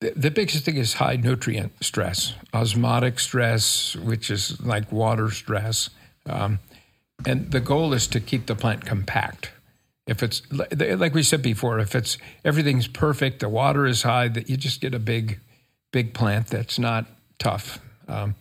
[0.00, 5.90] the biggest thing is high nutrient stress, osmotic stress, which is like water stress.
[6.26, 6.58] Um,
[7.26, 9.52] and the goal is to keep the plant compact.
[10.06, 14.48] If it's like we said before, if it's everything's perfect, the water is high, that
[14.48, 15.38] you just get a big,
[15.92, 17.06] big plant that's not
[17.38, 17.78] tough.
[18.08, 18.34] Um,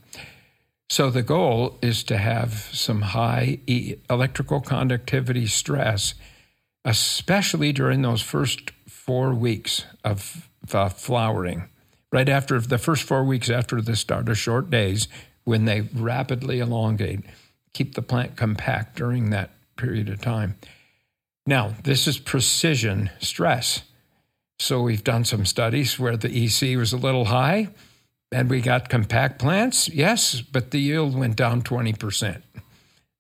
[0.90, 3.60] so the goal is to have some high
[4.10, 6.16] electrical conductivity stress,
[6.86, 11.70] especially during those first four weeks of uh, flowering.
[12.12, 15.08] Right after the first four weeks after the start of short days,
[15.44, 17.22] when they rapidly elongate,
[17.74, 20.56] keep the plant compact during that period of time.
[21.46, 23.84] Now, this is precision stress.
[24.60, 27.70] So we've done some studies where the EC was a little high
[28.32, 32.42] and we got compact plants, yes, but the yield went down 20%.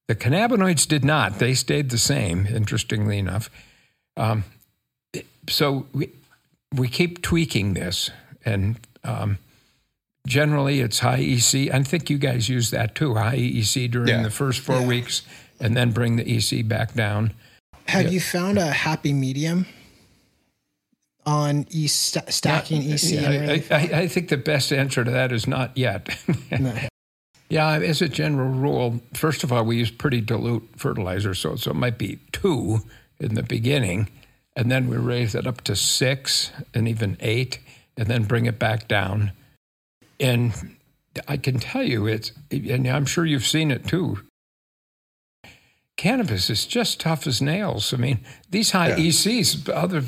[0.07, 1.39] The cannabinoids did not.
[1.39, 3.49] They stayed the same, interestingly enough.
[4.17, 4.43] Um,
[5.47, 6.09] so we,
[6.75, 8.11] we keep tweaking this,
[8.45, 9.37] and um,
[10.27, 11.73] generally it's high EC.
[11.73, 14.23] I think you guys use that too, high EC during yeah.
[14.23, 14.87] the first four yeah.
[14.87, 15.23] weeks,
[15.59, 17.33] and then bring the EC back down.
[17.87, 18.11] Have yeah.
[18.11, 19.65] you found a happy medium
[21.25, 23.23] on e- st- stacking EC?
[23.23, 26.15] I, I, I, think the best answer to that is not yet.
[26.51, 26.73] no.
[27.49, 31.71] Yeah, as a general rule, first of all, we use pretty dilute fertilizer, so so
[31.71, 32.81] it might be two
[33.19, 34.07] in the beginning,
[34.59, 37.59] and then we raise it up to six and even eight,
[37.95, 39.31] and then bring it back down.
[40.19, 40.75] And
[41.29, 44.19] I can tell you, it's, and I'm sure you've seen it too.
[45.95, 47.93] Cannabis is just tough as nails.
[47.93, 48.97] I mean, these high yeah.
[48.97, 50.03] ECs, other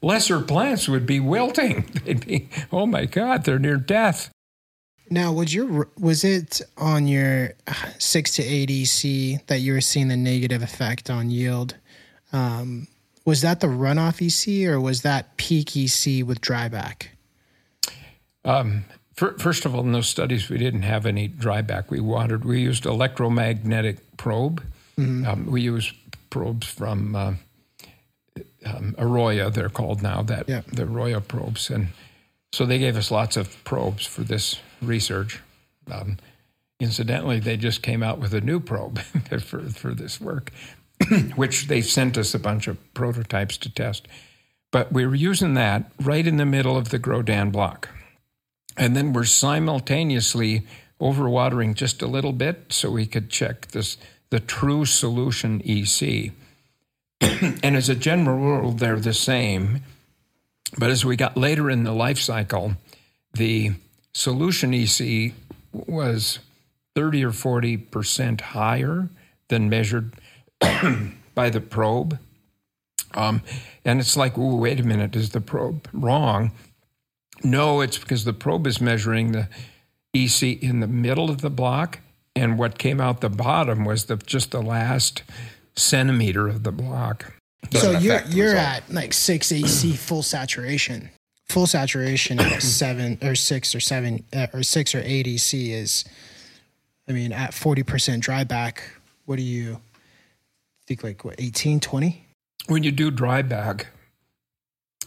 [0.00, 1.84] lesser plants would be wilting.
[2.04, 4.30] They'd be, oh my God, they're near death.
[5.10, 7.54] Now, was your was it on your
[7.98, 11.76] six to eight EC that you were seeing the negative effect on yield?
[12.32, 12.88] Um,
[13.28, 17.08] was that the runoff EC or was that peak EC with dryback?
[18.42, 21.90] Um, first of all, in those studies, we didn't have any dryback.
[21.90, 24.62] We wanted we used electromagnetic probe.
[24.96, 25.26] Mm-hmm.
[25.26, 25.94] Um, we used
[26.30, 27.34] probes from uh,
[28.64, 30.22] um, Aroya, they're called now.
[30.22, 30.62] That yeah.
[30.72, 31.88] the Aroya probes, and
[32.54, 35.38] so they gave us lots of probes for this research.
[35.92, 36.16] Um,
[36.80, 39.00] incidentally, they just came out with a new probe
[39.42, 40.50] for for this work.
[41.36, 44.08] which they sent us a bunch of prototypes to test.
[44.70, 47.88] But we were using that right in the middle of the Grodan block.
[48.76, 50.66] And then we're simultaneously
[51.00, 53.96] overwatering just a little bit so we could check this
[54.30, 56.32] the true solution EC.
[57.20, 59.82] and as a general rule, they're the same.
[60.76, 62.76] But as we got later in the life cycle,
[63.32, 63.72] the
[64.12, 65.32] solution EC
[65.72, 66.40] was
[66.94, 69.08] 30 or 40% higher
[69.48, 70.12] than measured
[71.34, 72.18] by the probe.
[73.14, 73.42] Um,
[73.84, 76.52] and it's like, oh, wait a minute, is the probe wrong?
[77.42, 79.48] No, it's because the probe is measuring the
[80.14, 82.00] EC in the middle of the block,
[82.34, 85.22] and what came out the bottom was the, just the last
[85.76, 87.32] centimeter of the block.
[87.72, 88.66] So you're you're result.
[88.66, 91.10] at like six EC full saturation.
[91.46, 96.04] Full saturation at seven or six or seven uh, or six or eight EC is,
[97.08, 98.82] I mean, at forty percent dry back.
[99.26, 99.80] What do you
[100.88, 101.04] think?
[101.04, 102.24] Like what 18, 20?
[102.68, 103.88] when you do dry back,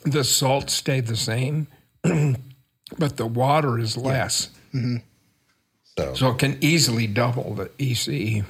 [0.03, 1.67] the salts stay the same,
[2.03, 4.49] but the water is less.
[4.73, 4.97] Mm-hmm.
[5.97, 8.43] So, So it can easily double the EC.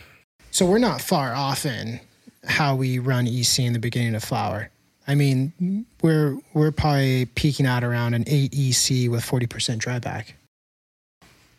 [0.51, 1.99] So we're not far off in
[2.45, 4.69] how we run EC in the beginning of flower.
[5.07, 9.99] I mean, we're we're probably peaking out around an eight EC with forty percent dry
[9.99, 10.35] back.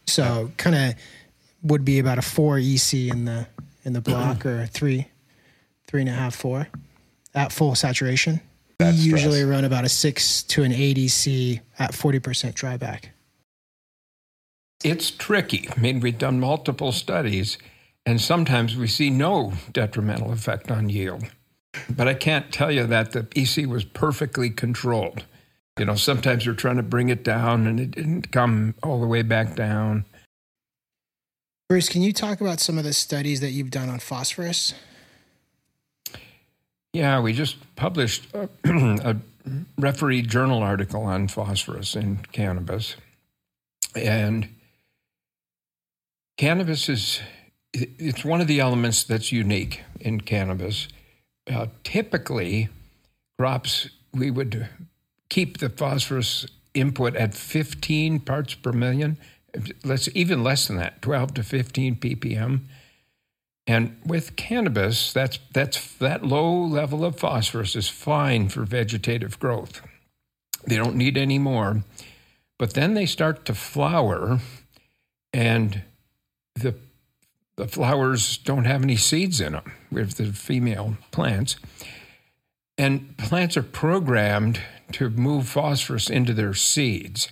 [0.06, 0.94] So kind of
[1.62, 3.46] would be about a four EC in the
[3.84, 5.08] in the block or three,
[5.92, 6.66] three and a half, four
[7.34, 8.40] at full saturation.
[8.80, 9.50] We That's usually stress.
[9.50, 13.10] run about a six to an ADC at forty percent dryback.
[14.82, 15.68] It's tricky.
[15.70, 17.58] I mean, we've done multiple studies,
[18.06, 21.24] and sometimes we see no detrimental effect on yield.
[21.90, 25.24] But I can't tell you that the EC was perfectly controlled.
[25.78, 29.06] You know, sometimes we're trying to bring it down and it didn't come all the
[29.06, 30.04] way back down.
[31.68, 34.74] Bruce, can you talk about some of the studies that you've done on phosphorus?
[36.92, 39.16] Yeah, we just published a, a
[39.78, 42.96] referee journal article on phosphorus in cannabis.
[43.94, 44.48] And
[46.36, 47.20] cannabis is
[47.72, 50.88] it's one of the elements that's unique in cannabis.
[51.50, 52.68] Uh, typically,
[53.38, 54.68] crops we would
[55.30, 59.16] keep the phosphorus input at 15 parts per million.
[59.84, 62.60] Let's even less than that, 12 to 15 ppm.
[63.66, 69.80] And with cannabis, that's that's that low level of phosphorus is fine for vegetative growth.
[70.66, 71.84] They don't need any more.
[72.58, 74.40] But then they start to flower
[75.32, 75.82] and
[76.54, 76.74] the
[77.56, 81.56] the flowers don't have any seeds in them with the female plants.
[82.78, 84.60] And plants are programmed
[84.92, 87.30] to move phosphorus into their seeds.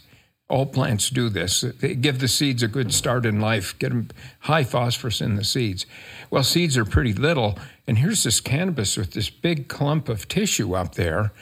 [0.50, 1.60] All plants do this.
[1.60, 4.08] They give the seeds a good start in life, get them
[4.40, 5.86] high phosphorus in the seeds.
[6.28, 10.74] Well, seeds are pretty little, and here's this cannabis with this big clump of tissue
[10.74, 11.32] up there.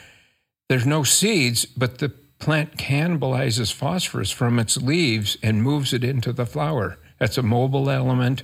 [0.68, 6.30] There's no seeds, but the plant cannibalizes phosphorus from its leaves and moves it into
[6.30, 6.98] the flower.
[7.18, 8.42] That's a mobile element.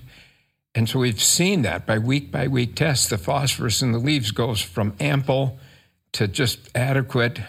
[0.75, 3.09] And so we've seen that by week by week tests.
[3.09, 5.59] The phosphorus in the leaves goes from ample
[6.13, 7.41] to just adequate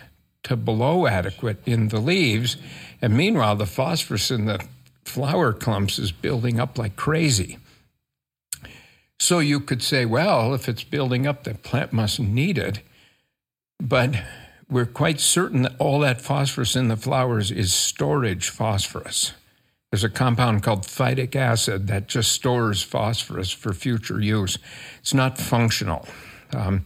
[0.46, 2.58] to below adequate in the leaves.
[3.02, 4.66] And meanwhile, the phosphorus in the
[5.04, 7.58] flower clumps is building up like crazy.
[9.20, 12.80] So you could say, well, if it's building up, the plant must need it.
[13.80, 14.16] But
[14.70, 19.34] we're quite certain that all that phosphorus in the flowers is storage phosphorus.
[19.92, 24.58] There's a compound called phytic acid that just stores phosphorus for future use.
[25.00, 26.08] It's not functional.
[26.52, 26.84] Um,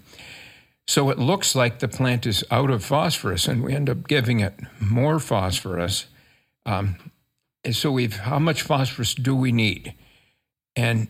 [0.90, 4.40] so it looks like the plant is out of phosphorus, and we end up giving
[4.40, 6.08] it more phosphorus.
[6.66, 6.96] Um,
[7.64, 9.94] and so we've how much phosphorus do we need?
[10.76, 11.08] And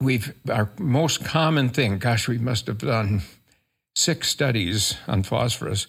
[0.00, 1.98] we've our most common thing.
[1.98, 3.22] Gosh, we must have done
[3.94, 5.86] six studies on phosphorus,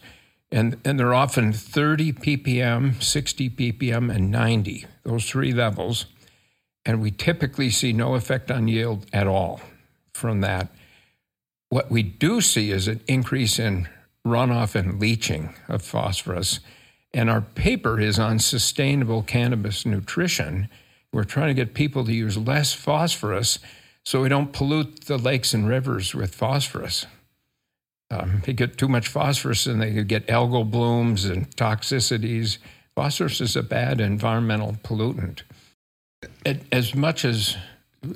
[0.51, 4.86] and and they're often 30 ppm, 60 ppm, and 90.
[5.01, 6.05] Those three levels,
[6.86, 9.59] and we typically see no effect on yield at all
[10.13, 10.70] from that.
[11.70, 13.89] What we do see is an increase in
[14.26, 16.59] runoff and leaching of phosphorus.
[17.13, 20.70] And our paper is on sustainable cannabis nutrition.
[21.11, 23.59] We're trying to get people to use less phosphorus
[24.05, 27.05] so we don't pollute the lakes and rivers with phosphorus.
[28.09, 32.57] Um, they get too much phosphorus and they could get algal blooms and toxicities.
[32.95, 35.41] Phosphorus is a bad environmental pollutant.
[36.72, 37.57] As much as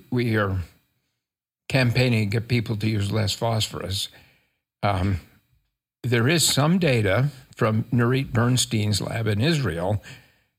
[0.10, 0.62] we are
[1.72, 4.10] campaigning to get people to use less phosphorus.
[4.84, 5.22] Um,
[6.04, 10.04] there is some data from Nurit Bernstein's lab in Israel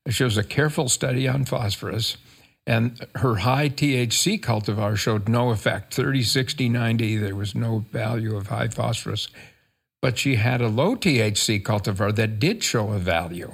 [0.05, 2.17] that shows a careful study on phosphorus,
[2.65, 7.17] and her high THC cultivar showed no effect 30, 60, 90.
[7.17, 9.27] There was no value of high phosphorus.
[10.01, 13.53] But she had a low THC cultivar that did show a value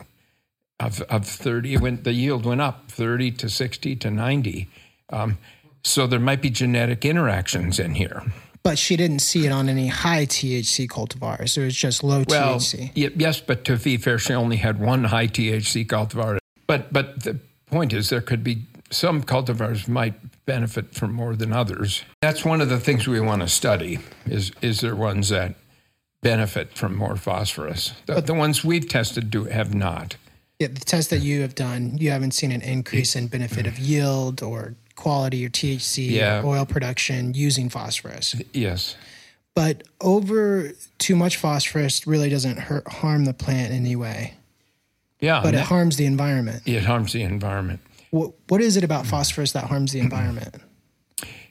[0.79, 1.77] of, of 30.
[1.77, 4.69] When the yield went up 30 to 60 to 90.
[5.11, 5.39] Um,
[5.83, 8.23] so there might be genetic interactions in here.
[8.61, 11.57] But she didn't see it on any high THC cultivars.
[11.57, 12.91] It was just low Well, THC.
[12.95, 16.39] y- yes, but to be fair, she only had one high THC cultivar.
[16.67, 20.15] But but the point is, there could be some cultivars might
[20.45, 22.03] benefit from more than others.
[22.21, 23.99] That's one of the things we want to study.
[24.25, 25.55] Is is there ones that
[26.21, 27.93] benefit from more phosphorus?
[28.07, 30.17] The, the ones we've tested do have not.
[30.59, 33.79] Yeah, the test that you have done, you haven't seen an increase in benefit of
[33.79, 36.41] yield or quality or THC Yeah.
[36.41, 38.35] or oil production using phosphorus.
[38.53, 38.95] Yes.
[39.55, 44.35] But over too much phosphorus really doesn't hurt, harm the plant in any way,
[45.19, 46.63] Yeah, but it that- harms the environment.
[46.65, 47.79] it harms the environment.
[48.11, 50.55] What, what is it about phosphorus that harms the environment?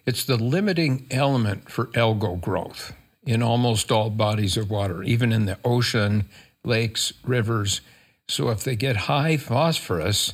[0.06, 2.92] It's the limiting element for algal growth
[3.26, 6.28] in almost all bodies of water, even in the ocean,
[6.64, 7.80] lakes, rivers.
[8.26, 10.32] So if they get high phosphorus,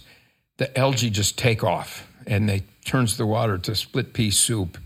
[0.59, 4.79] the algae just take off and they turns the water to split pea soup,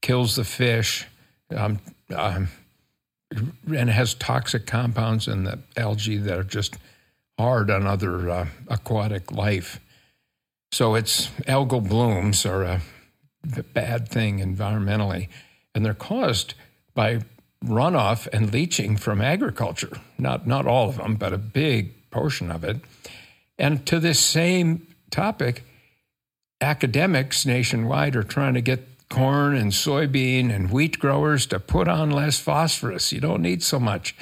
[0.00, 1.06] kills the fish,
[1.54, 1.78] um,
[2.14, 2.48] um,
[3.74, 6.76] and has toxic compounds in the algae that are just
[7.38, 9.80] hard on other uh, aquatic life.
[10.72, 12.80] So it's algal blooms are a
[13.72, 15.28] bad thing environmentally,
[15.74, 16.54] and they're caused
[16.94, 17.20] by
[17.64, 20.00] runoff and leaching from agriculture.
[20.18, 22.78] Not not all of them, but a big portion of it.
[23.58, 25.64] And to this same topic,
[26.66, 32.10] academics nationwide are trying to get corn and soybean and wheat growers to put on
[32.10, 33.12] less phosphorus.
[33.12, 34.16] You don't need so much.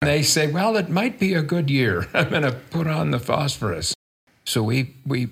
[0.00, 2.08] They say, well, it might be a good year.
[2.14, 3.94] I'm going to put on the phosphorus.
[4.44, 5.28] So we we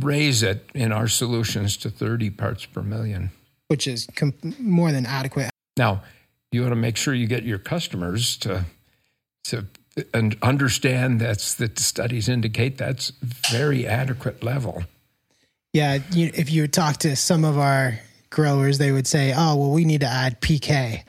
[0.00, 3.30] raise it in our solutions to 30 parts per million.
[3.68, 5.50] Which is com- more than adequate.
[5.76, 6.02] Now,
[6.50, 8.64] you want to make sure you get your customers to
[9.44, 9.66] to
[10.12, 14.84] and understand that's that the studies indicate that's very adequate level.
[15.76, 18.00] Yeah, you, if you talk to some of our
[18.30, 21.02] growers, they would say, "Oh, well, we need to add PK,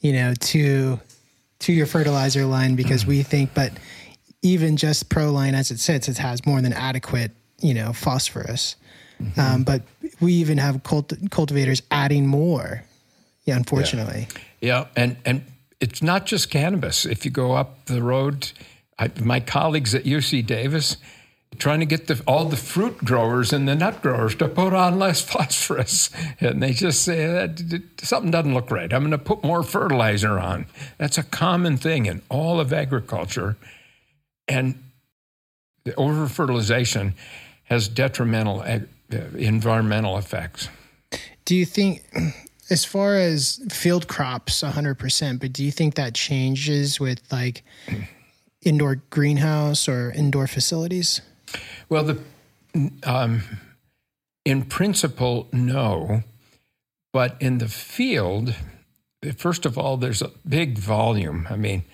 [0.00, 1.00] you know, to
[1.60, 3.72] to your fertilizer line because we think." But
[4.42, 8.76] even just Proline as it sits, it has more than adequate, you know, phosphorus.
[9.38, 9.80] Um, but
[10.20, 12.82] we even have cult- cultivators adding more.
[13.46, 14.28] Yeah, unfortunately.
[14.60, 15.42] Yeah, and and
[15.80, 17.06] it's not just cannabis.
[17.06, 18.52] If you go up the road,
[18.98, 20.98] I, my colleagues at UC Davis
[21.58, 24.98] trying to get the, all the fruit growers and the nut growers to put on
[24.98, 28.92] less phosphorus, and they just say that something doesn't look right.
[28.92, 30.66] I'm going to put more fertilizer on.
[30.98, 33.56] That's a common thing in all of agriculture,
[34.48, 34.82] and
[35.84, 37.14] the over fertilization
[37.64, 40.68] has detrimental ag, uh, environmental effects.
[41.44, 42.04] Do you think,
[42.70, 47.64] as far as field crops, 100%, but do you think that changes with like
[48.62, 51.20] indoor greenhouse or indoor facilities?
[51.88, 52.18] Well, the
[53.02, 53.42] um,
[54.44, 56.22] in principle, no,
[57.12, 58.54] but in the field,
[59.36, 61.46] first of all, there's a big volume.
[61.50, 61.84] I mean,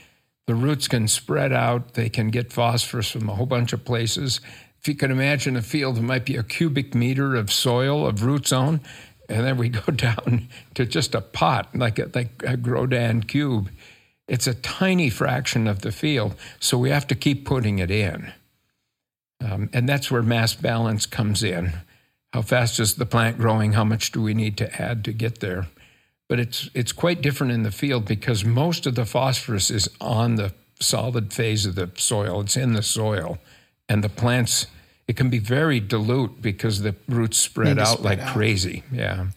[0.46, 4.40] the roots can spread out; they can get phosphorus from a whole bunch of places.
[4.80, 8.22] If you can imagine a field, it might be a cubic meter of soil of
[8.22, 8.80] root zone,
[9.28, 13.70] and then we go down to just a pot, like a, like a Grodan cube.
[14.28, 18.32] It's a tiny fraction of the field, so we have to keep putting it in.
[19.44, 21.72] Um, and that's where mass balance comes in.
[22.32, 23.72] How fast is the plant growing?
[23.72, 25.68] How much do we need to add to get there?
[26.28, 30.34] But it's it's quite different in the field because most of the phosphorus is on
[30.34, 32.42] the solid phase of the soil.
[32.42, 33.38] It's in the soil,
[33.88, 34.66] and the plants
[35.06, 38.34] it can be very dilute because the roots spread out spread like out.
[38.34, 38.82] crazy.
[38.92, 39.28] Yeah.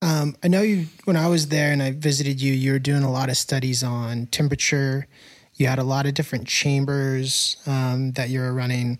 [0.00, 3.02] Um, I know you, when I was there and I visited you, you were doing
[3.02, 5.06] a lot of studies on temperature.
[5.56, 8.98] You had a lot of different chambers um, that you were running,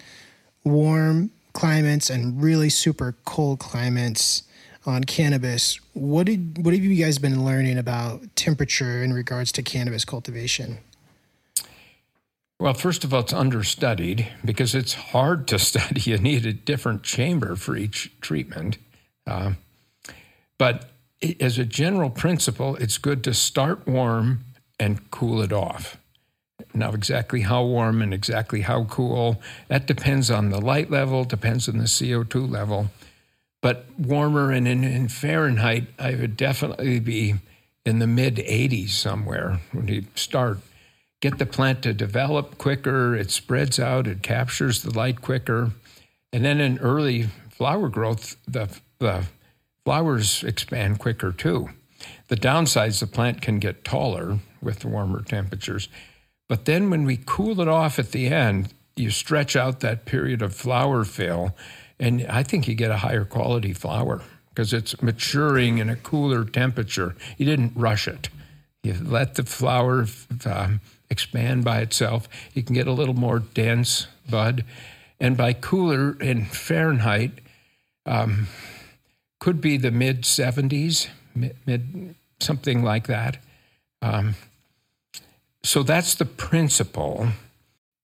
[0.65, 4.43] warm climates and really super cold climates
[4.87, 5.79] on cannabis.
[5.93, 10.79] What did what have you guys been learning about temperature in regards to cannabis cultivation?
[12.59, 16.01] Well, first of all, it's understudied because it's hard to study.
[16.03, 18.79] You need a different chamber for each treatment.
[19.27, 19.53] Uh,
[20.59, 20.91] but
[21.41, 24.45] as a general principle, it's good to start warm
[24.79, 25.99] and cool it off.
[26.75, 31.69] Now, exactly how warm and exactly how cool, that depends on the light level, depends
[31.69, 32.91] on the CO2 level.
[33.63, 37.35] But warmer and in, in Fahrenheit, I would definitely be
[37.85, 40.59] in the mid 80s somewhere when you start.
[41.21, 45.71] Get the plant to develop quicker, it spreads out, it captures the light quicker.
[46.33, 49.25] And then in early flower growth, the, the
[49.85, 51.71] flowers expand quicker too.
[52.29, 55.89] The downsides, the plant can get taller with warmer temperatures.
[56.49, 60.43] But then when we cool it off at the end, you stretch out that period
[60.43, 61.55] of flower fill,
[61.99, 66.45] and I think you get a higher quality flower because it's maturing in a cooler
[66.45, 67.15] temperature.
[67.37, 68.31] You didn't rush it.
[68.83, 70.07] You let the flower
[70.45, 70.81] um,
[71.11, 72.29] expand by itself.
[72.55, 74.65] You can get a little more dense bud.
[75.21, 77.33] And by cooler in Fahrenheit,
[78.07, 78.47] um,
[79.41, 83.39] could be the mid 70s, mid, mid something like that.
[84.03, 84.37] Um,
[85.67, 87.29] so that's the principle.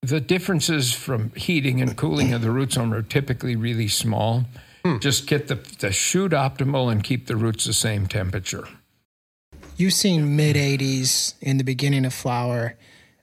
[0.03, 4.45] The differences from heating and cooling of the root zone are typically really small.
[4.85, 4.99] Hmm.
[4.99, 8.67] Just get the, the shoot optimal and keep the roots the same temperature.
[9.77, 12.75] you've seen mid 80s in the beginning of flower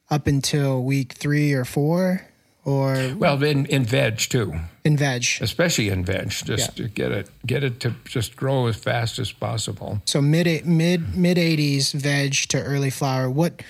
[0.09, 2.25] up until week three or four,
[2.65, 4.53] or Well, in, in veg too,
[4.85, 5.25] in veg.
[5.41, 6.47] especially in veg, just
[6.79, 6.83] Yeah.
[6.85, 10.01] to get it get it to just grow as fast as possible.
[10.05, 13.29] So mid mid mid 80s veg to early flower.
[13.29, 13.61] What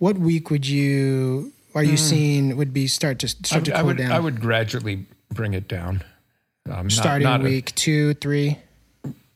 [0.00, 3.76] what week would you are you seeing would be start to start to Hmm.
[3.76, 4.10] I cool would down?
[4.12, 6.02] I would gradually bring it down.
[6.68, 8.58] Um, not- Starting not a- week two, three.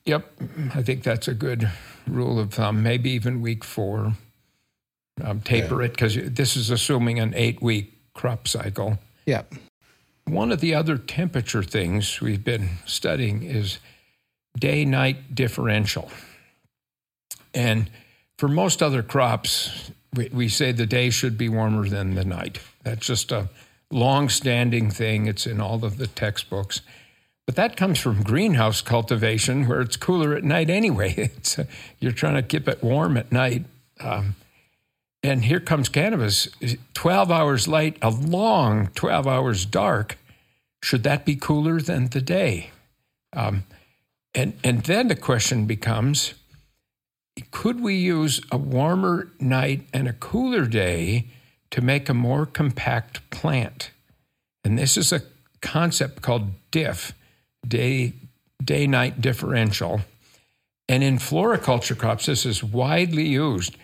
[0.05, 0.33] Yep,
[0.75, 1.71] I think that's a good
[2.07, 2.83] rule of thumb.
[2.83, 4.15] Maybe even week four,
[5.23, 8.99] um, taper it because this is assuming an eight-week crop cycle.
[9.27, 9.55] Yep.
[10.27, 13.79] One of the other temperature things we've been studying is
[14.59, 16.11] day-night differential,
[17.55, 17.89] and
[18.39, 22.61] for most other crops, we, we say the day should be warmer than the night.
[22.83, 23.49] That's just a
[23.91, 25.27] long-standing thing.
[25.27, 26.81] It's in all of the textbooks.
[27.47, 31.31] But that comes from greenhouse cultivation, where it's cooler at night anyway.
[31.57, 31.65] Uh,
[32.01, 33.65] you're trying to keep it warm at night.
[34.01, 34.35] Um,
[35.23, 36.49] and here comes cannabis
[36.95, 40.19] 12 hours light, a long 12 hours dark.
[40.83, 42.71] Should that be cooler than the day?
[43.33, 43.65] Um,
[44.35, 46.35] and, and then the question becomes
[47.51, 51.29] could we use a warmer night and a cooler day
[51.71, 53.91] to make a more compact plant?
[54.65, 55.23] And this is a
[55.61, 57.13] concept called DIF,
[57.67, 58.13] day
[58.63, 60.01] day night differential.
[60.89, 63.77] And in floriculture crops, this is widely used.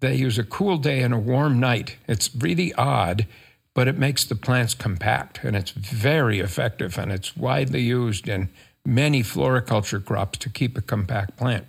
[0.00, 1.96] They use a cool day and a warm night.
[2.06, 3.26] It's really odd,
[3.74, 8.48] but it makes the plants compact and it's very effective and it's widely used in
[8.84, 11.66] many floriculture crops to keep a compact plant.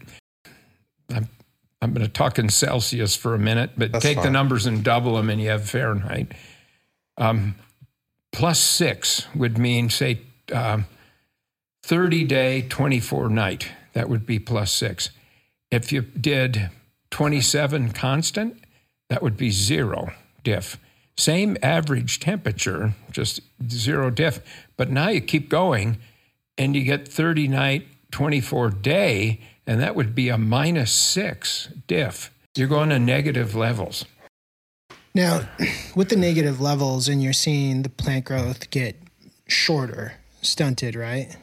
[1.10, 1.30] I'm,
[1.82, 4.84] I'm going to talk in Celsius for a minute, but That's take the numbers and
[4.84, 6.34] double them and you have Fahrenheit.
[7.18, 7.56] Um,
[8.32, 10.22] plus six would mean, say,
[10.54, 10.86] um,
[11.84, 13.72] 30 day, 24 night.
[13.94, 15.10] That would be plus six.
[15.72, 16.70] If you did
[17.12, 18.64] 27 constant,
[19.10, 20.78] that would be zero diff.
[21.18, 24.40] Same average temperature, just zero diff.
[24.78, 25.98] But now you keep going
[26.58, 32.32] and you get 30 night, 24 day, and that would be a minus six diff.
[32.56, 34.04] You're going to negative levels.
[35.14, 35.48] Now,
[35.96, 38.96] with the negative levels, and you're seeing the plant growth get
[39.48, 41.38] shorter, stunted, right?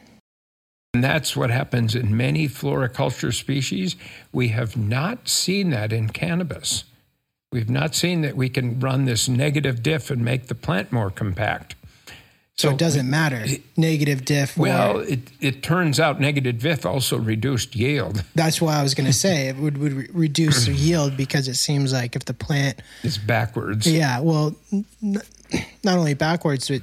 [0.93, 3.95] And that's what happens in many floriculture species.
[4.33, 6.83] We have not seen that in cannabis.
[7.53, 11.11] We've not seen that we can run this negative diff and make the plant more
[11.11, 11.76] compact.
[12.57, 13.45] So, it doesn't matter.
[13.75, 14.57] Negative diff.
[14.57, 18.23] or- Well, it, it turns out negative diff also reduced yield.
[18.35, 21.47] that's why I was going to say it would, would re- reduce the yield because
[21.47, 23.85] it seems like if the plant, is backwards.
[23.85, 24.55] yeah, well,
[25.01, 25.23] not
[25.85, 26.81] only backwards, but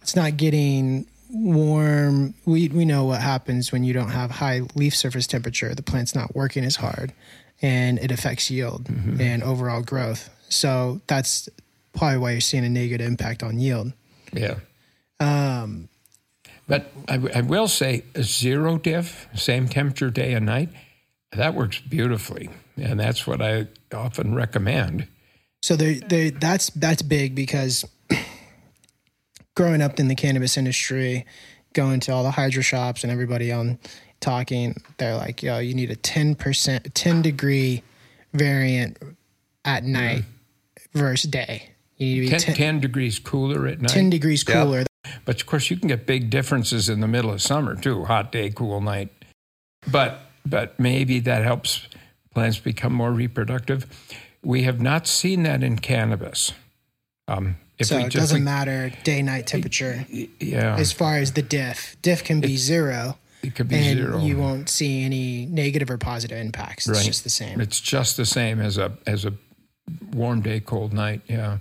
[0.00, 2.32] it's not getting warm.
[2.46, 5.74] We we know what happens when you don't have high leaf surface temperature.
[5.74, 7.12] The plant's not working as hard,
[7.60, 9.20] and it affects yield mm-hmm.
[9.20, 10.30] and overall growth.
[10.48, 11.50] So that's
[11.94, 13.92] probably why you're seeing a negative impact on yield.
[14.32, 14.56] Yeah.
[15.22, 15.88] Um,
[16.68, 20.70] but I will say zero diff, same temperature day and night,
[21.32, 22.50] that works beautifully.
[22.76, 25.06] And that's what I often recommend.
[25.62, 27.84] So they they that's that's big because
[29.54, 31.26] growing up in the cannabis industry,
[31.74, 33.78] going to all the hydro shops and everybody on
[34.20, 37.82] talking, they're like, yo, you need a ten percent ten degree
[38.32, 38.98] variant
[39.64, 40.98] at night mm-hmm.
[40.98, 41.68] versus day.
[41.98, 43.90] You need to be 10, 10, 10 degrees cooler at night.
[43.90, 44.62] 10 degrees Yeah.
[44.62, 44.84] cooler.
[45.24, 48.04] But of course, you can get big differences in the middle of summer too.
[48.04, 49.10] Hot day, cool night.
[49.90, 51.86] But but maybe that helps
[52.34, 53.86] plants become more reproductive.
[54.42, 56.52] We have not seen that in cannabis.
[57.28, 60.04] Um, if So it just doesn't we- matter day night temperature
[60.40, 61.96] yeah, as far as the diff.
[62.02, 63.18] Diff can be zero.
[63.42, 64.18] it could be And zero.
[64.20, 66.88] you won't see any negative or positive impacts.
[66.88, 67.06] It's Right.
[67.06, 67.60] just the same.
[67.60, 69.34] It's just the same as a as a
[70.12, 71.22] warm day, cold night.
[71.28, 71.58] Yeah.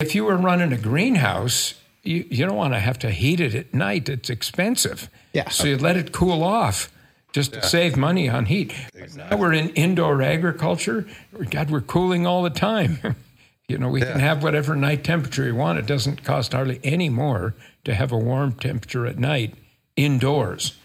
[0.00, 1.74] If you were running a greenhouse,
[2.08, 4.08] you, you don't want to have to heat it at night.
[4.08, 5.10] It's expensive.
[5.34, 5.50] Yeah.
[5.50, 6.90] So you let it cool off
[7.32, 8.72] just to save money on heat.
[8.98, 11.06] But now we're in indoor agriculture.
[11.50, 12.98] God, we're cooling all the time.
[13.68, 15.78] you know, we can have whatever night temperature you want.
[15.78, 17.54] It doesn't cost hardly any more
[17.84, 19.54] to have a warm temperature at night
[19.94, 20.76] indoors.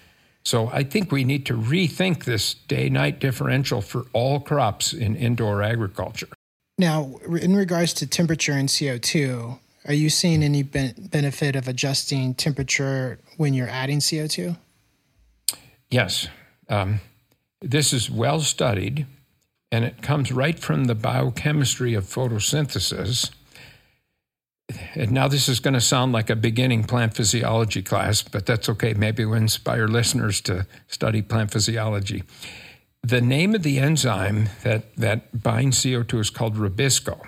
[0.43, 5.15] So I think we need to rethink this day night differential for all crops in
[5.15, 6.27] indoor agriculture.
[6.77, 12.33] Now, in regards to temperature and CO2, are you seeing any ben- benefit of adjusting
[12.35, 14.57] temperature when you're adding CO2?
[15.89, 16.27] Yes.
[16.69, 17.01] Um,
[17.61, 19.05] this is well studied,
[19.71, 23.31] and it comes right from the biochemistry of photosynthesis.
[24.95, 28.69] And now, this is going to sound like a beginning plant physiology class, but that's
[28.69, 28.93] okay.
[28.93, 32.23] Maybe we'll inspire listeners to study plant physiology.
[33.03, 37.19] the name of the enzyme that, that binds CO2 is called rubisco.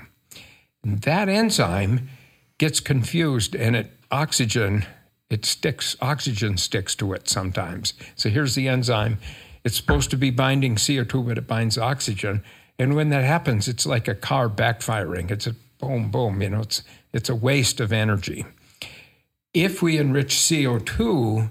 [0.83, 2.09] That enzyme
[2.57, 4.85] gets confused and it oxygen
[5.29, 7.93] it sticks oxygen sticks to it sometimes.
[8.15, 9.17] So here's the enzyme.
[9.63, 12.43] It's supposed to be binding CO2, but it binds oxygen.
[12.77, 15.31] And when that happens, it's like a car backfiring.
[15.31, 16.41] It's a boom, boom.
[16.41, 16.83] You know, it's
[17.13, 18.45] it's a waste of energy.
[19.53, 21.49] If we enrich CO2,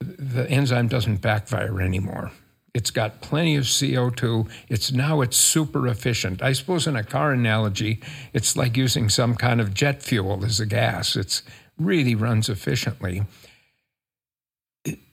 [0.00, 2.30] the enzyme doesn't backfire anymore.
[2.74, 4.50] It's got plenty of CO2.
[4.68, 6.42] It's now it's super efficient.
[6.42, 8.00] I suppose in a car analogy,
[8.32, 11.14] it's like using some kind of jet fuel as a gas.
[11.14, 11.42] It's
[11.78, 13.22] really runs efficiently.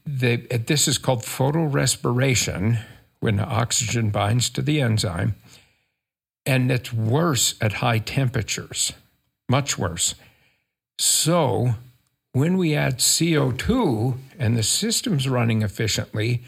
[0.03, 2.81] This is called photorespiration
[3.19, 5.35] when oxygen binds to the enzyme,
[6.43, 8.93] and it's worse at high temperatures,
[9.47, 10.15] much worse.
[10.97, 11.75] So,
[12.33, 16.41] when we add CO2 and the system's running efficiently,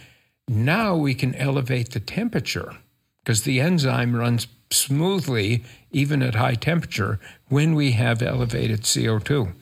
[0.48, 2.78] now we can elevate the temperature
[3.24, 9.54] because the enzyme runs smoothly even at high temperature when we have elevated CO2.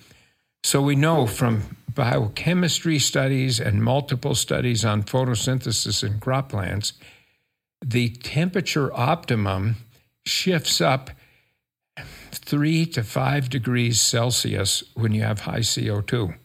[0.64, 6.94] So we know from biochemistry studies and multiple studies on photosynthesis in crop plants,
[7.84, 9.76] the temperature optimum
[10.26, 11.12] shifts up
[12.32, 16.36] three to five degrees Celsius when you have high CO2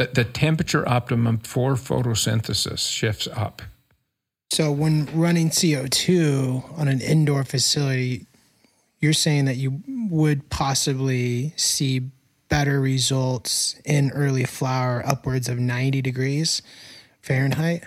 [0.00, 3.60] the, the temperature optimum for photosynthesis shifts up.
[4.50, 8.26] So when running CO2 on an indoor facility,
[8.98, 12.10] you're saying that you would possibly see
[12.48, 16.62] better results in early flower upwards of 90 degrees
[17.20, 17.84] Fahrenheit?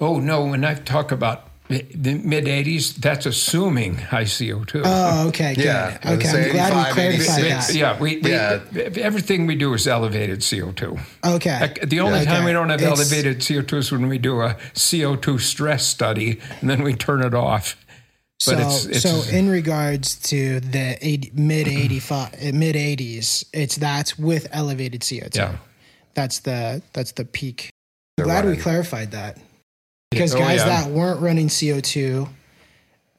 [0.00, 0.44] Oh, no.
[0.44, 4.82] When I talk about mid 80s, that's assuming high CO2.
[4.84, 5.54] Oh, okay.
[5.54, 5.64] Good.
[5.64, 5.98] Yeah.
[6.04, 6.12] Okay.
[6.12, 7.74] I'm glad we clarified that.
[7.74, 8.60] Yeah, we, yeah.
[8.72, 11.00] We, everything we do is elevated CO2.
[11.24, 11.74] Okay.
[11.84, 12.24] The only okay.
[12.26, 16.40] time we don't have it's, elevated CO2 is when we do a CO2 stress study
[16.60, 17.76] and then we turn it off.
[18.44, 23.44] But so, it's, it's, so in regards to the 80, mid 85 uh, mid 80s,
[23.52, 25.36] it's that's with elevated CO2.
[25.36, 25.56] Yeah.
[26.14, 27.70] That's the that's the peak.
[28.18, 29.38] I'm glad we clarified that
[30.12, 30.66] because oh, guys yeah.
[30.66, 32.28] that weren't running CO2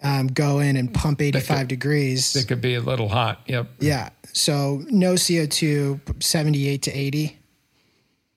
[0.03, 2.35] um, go in and pump 85 could, degrees.
[2.35, 3.41] It could be a little hot.
[3.47, 3.67] Yep.
[3.79, 4.09] Yeah.
[4.33, 7.39] So no CO2, 78 to 80.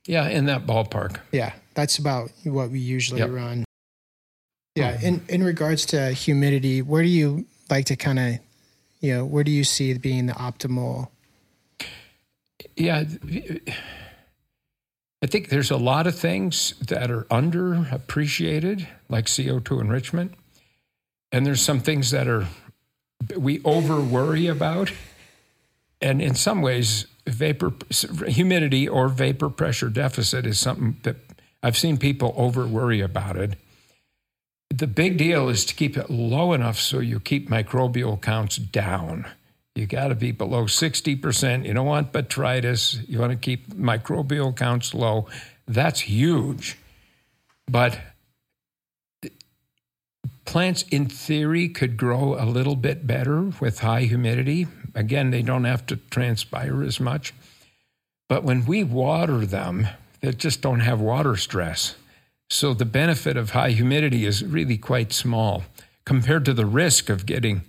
[0.07, 1.19] Yeah, in that ballpark.
[1.33, 3.31] Yeah, that's about what we usually yep.
[3.31, 3.65] run.
[4.77, 5.01] Yeah.
[5.03, 8.35] In in regards to humidity, where do you like to kind of,
[9.01, 11.09] you know, where do you see being the optimal?
[12.77, 13.05] Yeah.
[15.23, 20.35] I think there's a lot of things that are underappreciated, like CO2 enrichment.
[21.33, 22.47] And there's some things that are
[23.37, 24.93] we over worry about.
[26.03, 27.73] And in some ways, vapor
[28.29, 31.17] humidity or vapor pressure deficit is something that
[31.63, 33.59] I've seen people over worry about it.
[34.69, 39.27] The big deal is to keep it low enough so you keep microbial counts down.
[39.77, 41.67] You got to be below 60%.
[41.67, 43.07] You don't want botrytis.
[43.09, 45.29] You want to keep microbial counts low.
[45.69, 46.79] That's huge.
[47.69, 47.99] But
[50.47, 54.67] plants, in theory, could grow a little bit better with high humidity.
[54.95, 57.35] Again, they don't have to transpire as much.
[58.31, 59.89] But when we water them,
[60.23, 61.97] they just don't have water stress.
[62.49, 65.65] So the benefit of high humidity is really quite small
[66.07, 67.63] compared to the risk of getting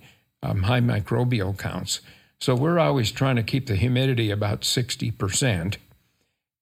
[0.44, 2.02] um, high microbial counts.
[2.40, 5.78] So we're always trying to keep the humidity about 60%.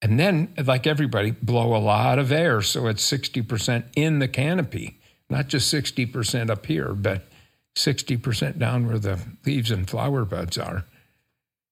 [0.02, 5.00] And then, like everybody, blow a lot of air so it's 60% in the canopy,
[5.30, 7.28] not just 60% up here, but
[7.76, 10.86] 60% down where the leaves and flower buds are.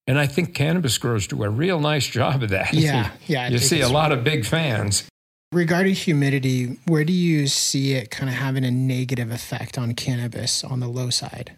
[0.05, 2.73] And I think cannabis growers do a real nice job of that.
[2.73, 3.47] Yeah, yeah.
[3.47, 5.07] You see a lot of big fans.
[5.53, 10.63] Regarding humidity, where do you see it kind of having a negative effect on cannabis
[10.63, 11.53] on the low side?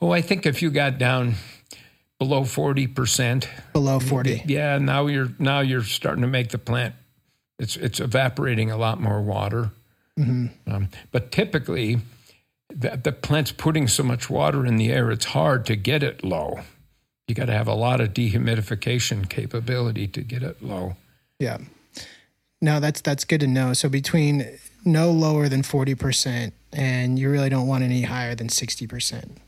[0.00, 1.34] Oh, I think if you got down
[2.18, 6.94] below forty percent, below forty, yeah, now you're now you're starting to make the plant.
[7.58, 9.70] It's it's evaporating a lot more water.
[10.18, 10.72] Mm-hmm.
[10.72, 11.98] Um, but typically,
[12.68, 16.24] the, the plant's putting so much water in the air, it's hard to get it
[16.24, 16.60] low.
[17.26, 20.96] You got to have a lot of dehumidification capability to get it low.
[21.38, 21.58] Yeah.
[22.60, 23.72] No, that's that's good to know.
[23.72, 28.48] So between no lower than forty percent, and you really don't want any higher than
[28.48, 29.38] sixty percent.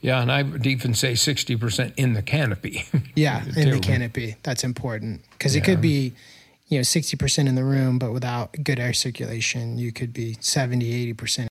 [0.00, 2.84] Yeah, and I would even say 60% in the canopy.
[3.14, 4.36] yeah, in the canopy.
[4.42, 5.62] That's important because yeah.
[5.62, 6.14] it could be,
[6.68, 11.14] you know, 60% in the room, but without good air circulation, you could be 70,
[11.14, 11.46] 80%.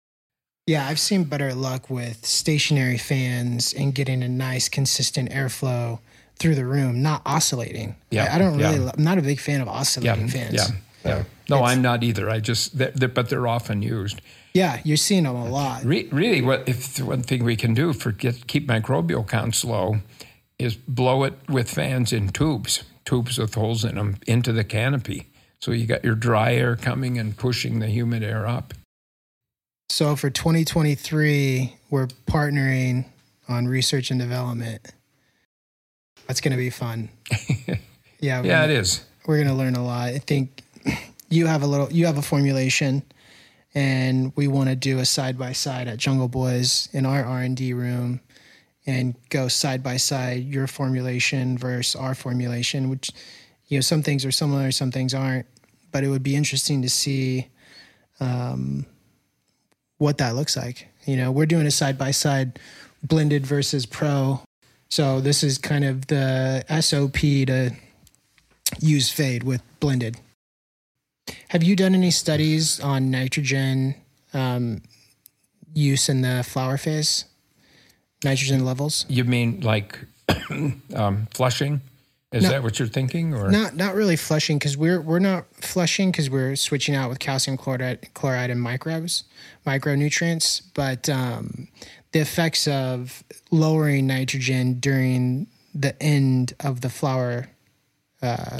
[0.68, 6.00] Yeah, I've seen better luck with stationary fans and getting a nice, consistent airflow
[6.38, 7.96] through the room, not oscillating.
[8.10, 8.92] Yeah, I, I don't really, yeah.
[8.98, 10.54] I'm not a big fan of oscillating yeah, fans.
[10.54, 10.68] Yeah.
[11.06, 11.24] Yeah.
[11.50, 12.30] No, I'm not either.
[12.30, 14.22] I just, they're, they're, but they're often used.
[14.56, 15.84] Yeah, you're seeing them a lot.
[15.84, 19.98] Re- really, what if one thing we can do for get, keep microbial counts low
[20.58, 25.28] is blow it with fans in tubes, tubes with holes in them, into the canopy.
[25.60, 28.74] So you got your dry air coming and pushing the humid air up.
[29.90, 33.06] So for 2023, we're partnering
[33.50, 34.94] on research and development.
[36.28, 37.10] That's going to be fun.
[38.22, 39.06] Yeah, Yeah, gonna, it is.
[39.28, 40.08] We're going to learn a lot.
[40.08, 40.64] I think
[41.30, 43.04] you have a little, you have a formulation,
[43.76, 47.42] and we want to do a side by side at Jungle Boys in our R
[47.42, 48.22] and D room,
[48.88, 52.90] and go side by side your formulation versus our formulation.
[52.90, 53.12] Which,
[53.68, 55.46] you know, some things are similar, some things aren't.
[55.92, 57.50] But it would be interesting to see
[58.20, 58.86] um,
[59.98, 60.88] what that looks like.
[61.06, 62.60] You know, we're doing a side by side
[63.04, 64.42] blended versus pro.
[64.90, 67.72] So this is kind of the SOP to
[68.80, 70.18] use fade with blended.
[71.50, 73.96] Have you done any studies on nitrogen
[74.34, 74.82] um,
[75.74, 77.26] use in the flower phase?
[78.24, 79.06] Nitrogen levels?
[79.08, 80.00] You mean like
[80.96, 81.82] um, flushing?
[82.32, 82.50] Is No.
[82.50, 83.34] that what you're thinking?
[83.34, 87.20] Or Not not really flushing because we're we're not flushing because we're switching out with
[87.20, 89.24] calcium chloride chloride and microbes,
[89.66, 90.62] micronutrients.
[90.74, 91.68] But um,
[92.12, 97.50] the effects of lowering nitrogen during the end of the flower
[98.22, 98.60] uh,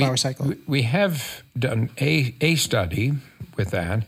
[0.00, 0.46] flower cycle.
[0.46, 3.12] We, we have done a, a study
[3.56, 4.04] with that,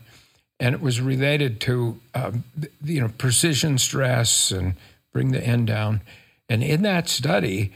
[0.59, 2.43] and it was related to um,
[2.83, 4.75] you know precision stress and
[5.13, 6.01] bring the N down.
[6.49, 7.73] And in that study,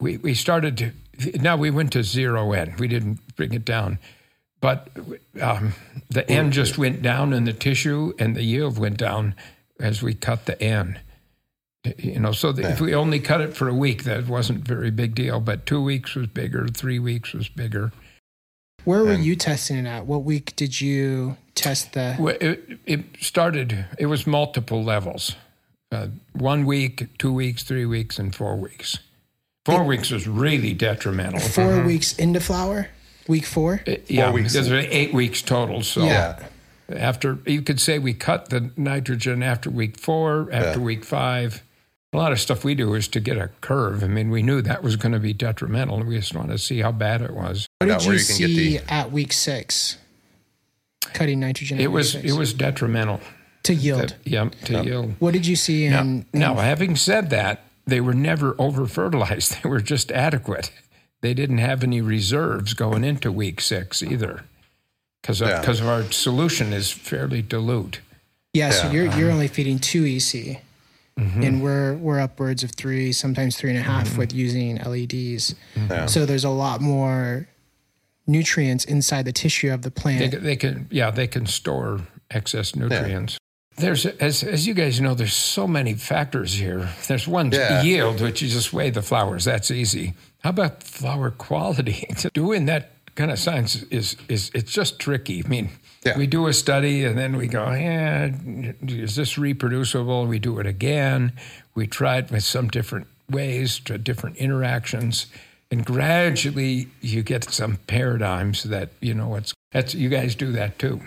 [0.00, 0.92] we, we started to
[1.38, 2.74] now we went to zero N.
[2.78, 3.98] We didn't bring it down,
[4.60, 4.88] but
[5.40, 5.74] um,
[6.10, 9.34] the N just went down in the tissue, and the yield went down
[9.80, 10.98] as we cut the N.
[11.98, 14.64] You know, so that if we only cut it for a week, that wasn't a
[14.74, 15.38] very big deal.
[15.40, 17.92] But two weeks was bigger, three weeks was bigger.
[18.84, 20.06] Where were And- you testing it at?
[20.06, 22.16] What week did you test the?
[22.18, 25.36] Well, it, it started, it was multiple levels
[25.92, 28.98] uh, one week, two weeks, three weeks, and four weeks.
[29.66, 31.40] Four weeks was really detrimental.
[31.40, 32.88] 4 weeks into flower?
[33.26, 33.80] Week four?
[33.86, 34.52] Uh, yeah, weeks.
[34.52, 35.82] because there eight weeks total.
[35.82, 36.38] So Yeah.
[36.90, 40.84] after, you could say we cut the nitrogen after week four, after Yeah.
[40.84, 41.62] week five.
[42.14, 44.04] A lot of stuff we do is to get a curve.
[44.04, 46.00] I mean, we knew that was going to be detrimental.
[46.04, 47.66] We just wanted to see how bad it was.
[47.80, 49.98] What did you you see the- at week six?
[51.12, 51.80] Cutting nitrogen.
[51.80, 53.20] It was it was detrimental.
[53.64, 54.14] to yield.
[54.24, 55.14] Yeah, to yield.
[55.18, 56.26] What did you see Now, in?
[56.32, 59.58] now, having said that, they were never over fertilized.
[59.62, 60.70] They were just adequate.
[61.20, 64.44] They didn't have any reserves going into week six either,
[65.20, 65.60] because Yeah.
[65.60, 68.00] because our solution is fairly dilute.
[68.52, 70.60] yeah, so you're you're only feeding two EC,
[71.18, 71.42] Mm-hmm.
[71.44, 75.54] and we're we're upwards of three, sometimes three and a half with using LEDs.
[75.76, 76.06] Yeah.
[76.06, 77.46] So there's a lot more
[78.26, 80.32] nutrients inside the tissue of the plant.
[80.32, 82.00] can- they can yeah they can store
[82.30, 83.38] excess nutrients.
[83.76, 86.88] There's as as you guys know, there's so many factors here.
[87.08, 87.82] There's one Yeah.
[87.82, 89.44] yield, which is just weigh the flowers.
[89.44, 90.14] That's easy.
[90.42, 92.08] How about flower quality?
[92.34, 95.42] Doing that kind of science is is it's just tricky.
[95.44, 95.70] I mean,
[96.04, 96.18] Yeah.
[96.18, 98.30] we do a study and then we go, yeah,
[98.82, 100.26] is this reproducible?
[100.26, 101.32] We do it again.
[101.74, 105.26] We try it with some different ways, to different interactions,
[105.70, 110.78] and gradually you get some paradigms that you know it's that's you guys do that
[110.78, 111.00] too.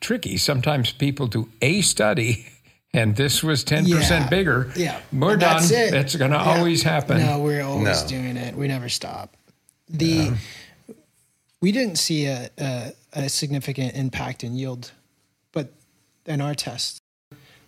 [0.00, 0.36] Tricky.
[0.38, 2.46] Sometimes people do a study.
[2.92, 3.98] And this was ten Yeah.
[3.98, 4.72] percent bigger.
[4.74, 4.98] Yeah.
[5.12, 5.58] we're And done.
[5.58, 5.94] that's it.
[5.94, 6.56] It's going to Yeah.
[6.56, 7.18] always happen.
[7.18, 8.08] No, we're always No.
[8.08, 8.56] doing it.
[8.56, 9.36] We never stop.
[9.88, 10.32] The
[11.60, 14.92] we didn't see a, a a significant impact in yield,
[15.52, 15.72] but
[16.26, 16.98] in our test.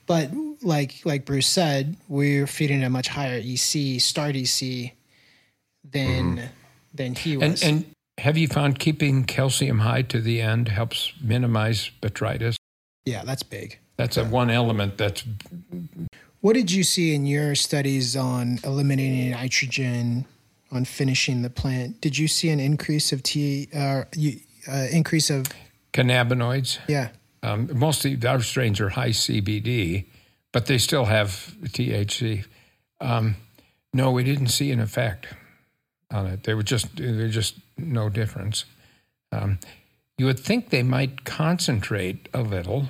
[0.07, 0.31] But
[0.63, 4.93] like like Bruce said, we're feeding a much higher EC start EC
[5.91, 6.47] than mm-hmm.
[6.95, 7.63] than he was.
[7.63, 12.57] And, and have you found keeping calcium high to the end helps minimize botrytis?
[13.05, 13.79] yeah, that's big.
[13.97, 15.25] That's a one element that's
[16.41, 20.27] What did you see in your studies on eliminating nitrogen
[20.73, 22.01] on finishing the plant?
[22.01, 24.05] Did you see an increase of T uh,
[24.69, 25.47] uh, increase of
[25.93, 26.79] cannabinoids.
[26.89, 27.09] yeah
[27.43, 30.07] Um, mostly our strains are high CBD,
[30.53, 32.45] but they still have THC.
[33.01, 33.37] Um,
[33.93, 35.27] no, we didn't see an effect
[36.11, 36.45] on it.
[36.45, 38.65] They were just there were just no difference.
[39.33, 39.59] Um,
[40.19, 42.89] you would think they might concentrate a little.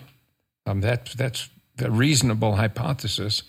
[0.66, 3.43] Um, that's that's a reasonable hypothesis.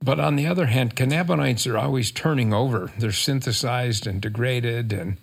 [0.00, 2.92] But on the other hand, cannabinoids are always turning over.
[2.98, 5.18] They're synthesized and degraded, and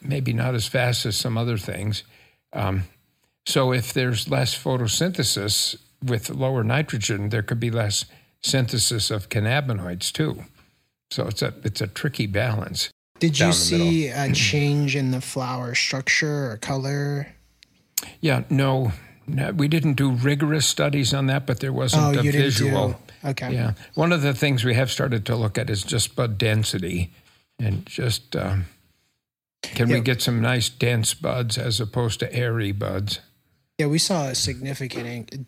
[0.00, 2.02] maybe not as fast as some other things.
[2.52, 2.84] Um,
[3.46, 8.06] so if there's less photosynthesis with lower nitrogen, there could be less
[8.42, 10.44] synthesis of cannabinoids too.
[11.10, 12.90] So it's a it's a tricky balance.
[13.18, 17.34] Did you see a change in the flower structure or color?
[18.20, 18.92] Yeah, no,
[19.26, 22.98] no, we didn't do rigorous studies on that, but there wasn't Oh, a visual.
[23.24, 23.52] Okay.
[23.52, 27.10] Yeah, one of the things we have started to look at is just bud density,
[27.58, 28.64] and just um,
[29.62, 33.20] can we get some nice dense buds as opposed to airy buds?
[33.78, 35.46] Yeah, we saw a significant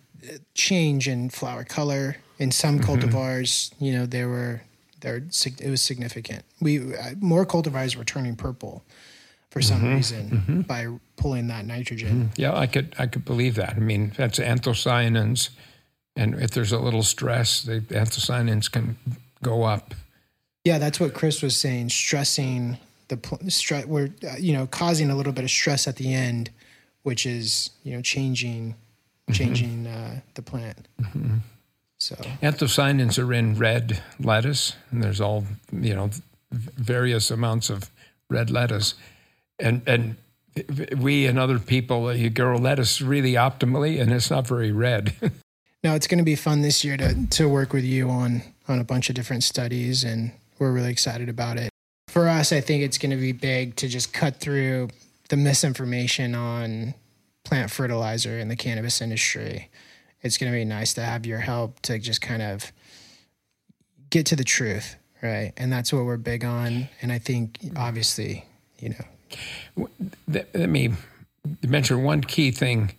[0.55, 2.91] change in flower color in some Mm-hmm.
[2.91, 3.73] cultivars.
[3.79, 4.62] You know, they were
[5.01, 5.16] there.
[5.16, 6.45] It was significant.
[6.61, 8.83] We uh, more cultivars were turning purple
[9.51, 9.95] for some Mm-hmm.
[9.95, 12.31] reason by pulling that nitrogen.
[12.37, 13.75] Yeah, I could I could believe that.
[13.77, 15.51] I mean, that's anthocyanins,
[16.17, 18.97] and if there's a little stress, the anthocyanins can
[19.43, 19.95] go up.
[20.65, 21.89] Yeah, that's what Chris was saying.
[21.89, 25.97] Stressing the pl- stre- we're uh, you know causing a little bit of stress at
[25.97, 26.51] the end,
[27.03, 28.75] which is you know changing
[29.33, 30.89] changing uh, the plant.
[31.99, 36.11] So Anthocyanins are in red lettuce, and there's all you know
[36.51, 37.91] various amounts of
[38.29, 38.95] red lettuce,
[39.59, 40.17] and and
[40.99, 45.15] we and other people you grow lettuce really optimally, and it's not very red.
[45.83, 48.78] no, it's going to be fun this year to to work with you on on
[48.78, 51.70] a bunch of different studies, and we're really excited about it.
[52.09, 54.89] For us, I think it's going to be big to just cut through
[55.28, 56.95] the misinformation on
[57.45, 59.70] plant fertilizer in the cannabis industry.
[60.20, 62.70] It's going to be nice to have your help to just kind of
[64.11, 65.53] get to the truth, right?
[65.57, 66.89] And that's what we're big on.
[67.01, 68.45] And I think, obviously,
[68.78, 69.89] you know,
[70.28, 70.93] Let let me
[71.66, 72.93] mention one key thing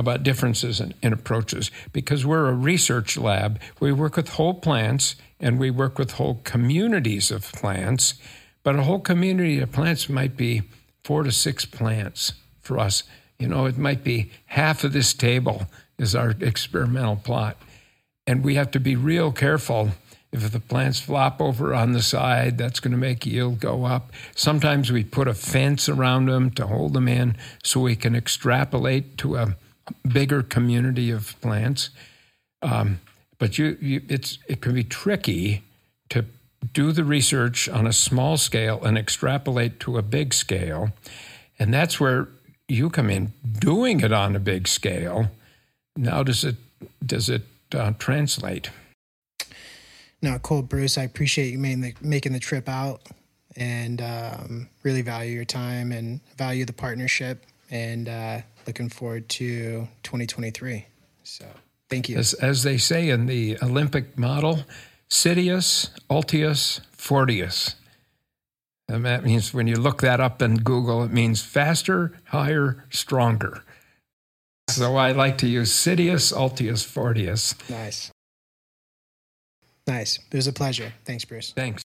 [0.00, 3.60] about differences in, in approaches because we're a research lab.
[3.78, 8.14] We work with whole plants and we work with whole communities of plants,
[8.62, 10.62] but a whole community of plants might be
[11.04, 13.04] four to six plants for us.
[13.38, 15.66] You know, it might be half of this table
[15.98, 17.56] is our experimental plot.
[18.26, 19.90] And we have to be real careful.
[20.32, 24.12] If the plants flop over on the side, that's going to make yield go up.
[24.36, 29.18] Sometimes we put a fence around them to hold them in so we can extrapolate
[29.18, 29.56] to a
[30.06, 31.90] bigger community of plants.
[32.62, 33.00] Um,
[33.38, 35.62] but you, you, it's, it can be tricky
[36.10, 36.24] to
[36.72, 40.90] do the research on a small scale and extrapolate to a big scale.
[41.58, 42.28] And that's where
[42.68, 45.30] you come in, doing it on a big scale.
[45.96, 46.56] Now, does it,
[47.04, 47.42] does it
[47.74, 48.70] uh, translate?
[50.22, 50.98] Now, cool, Bruce.
[50.98, 53.00] I appreciate you making the, making the trip out
[53.56, 58.40] and um, really value your time and value the partnership and uh,
[58.70, 60.86] looking forward to 2023.
[61.24, 61.44] So
[61.88, 62.16] thank you.
[62.16, 64.60] As, as they say in the Olympic model,
[65.10, 67.74] Citius, Altius, Fortius.
[68.88, 73.64] And that means when you look that up in Google, it means faster, higher, stronger.
[74.68, 77.56] So I like to use Citius, Altius, Fortius.
[77.68, 78.12] Nice.
[79.84, 80.20] Nice.
[80.30, 80.92] It was a pleasure.
[81.04, 81.52] Thanks, Bruce.
[81.56, 81.82] Thanks.